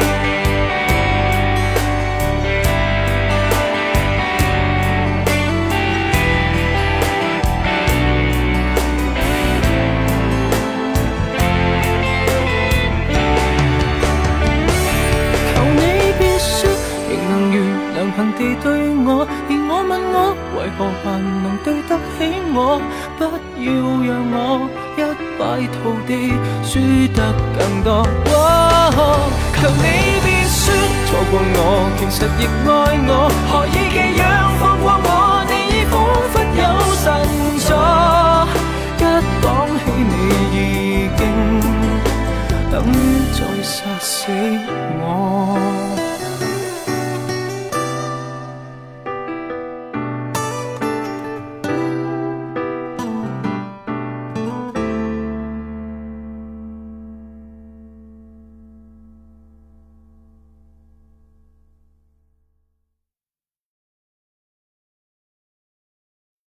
[18.15, 18.65] 恨地对
[19.03, 20.17] 我，而我问我，
[20.55, 22.17] 为何还能对得起
[22.53, 22.79] 我？
[23.17, 23.21] 不
[23.59, 23.67] 要
[24.07, 24.35] 让我
[24.95, 24.99] 一
[25.37, 25.41] 败
[25.75, 25.75] 涂
[26.07, 26.31] 地，
[26.63, 26.79] 输
[27.13, 27.19] 得
[27.57, 28.07] 更多。
[29.55, 29.83] 求你
[30.23, 30.63] 别说
[31.07, 31.59] 错过我，
[31.97, 32.69] 其实亦爱
[33.07, 33.11] 我，
[33.51, 34.23] 何以寄让
[34.59, 35.07] 放过我，
[35.49, 35.93] 你已仿
[36.31, 36.63] 佛有
[37.03, 37.05] 神
[37.67, 37.69] 助。
[38.97, 39.03] 一
[39.41, 39.45] 讲
[39.83, 40.13] 起你，
[40.55, 40.57] 已
[41.17, 41.21] 经
[42.71, 42.95] 等于
[43.33, 44.31] 再杀死
[45.01, 45.03] 我。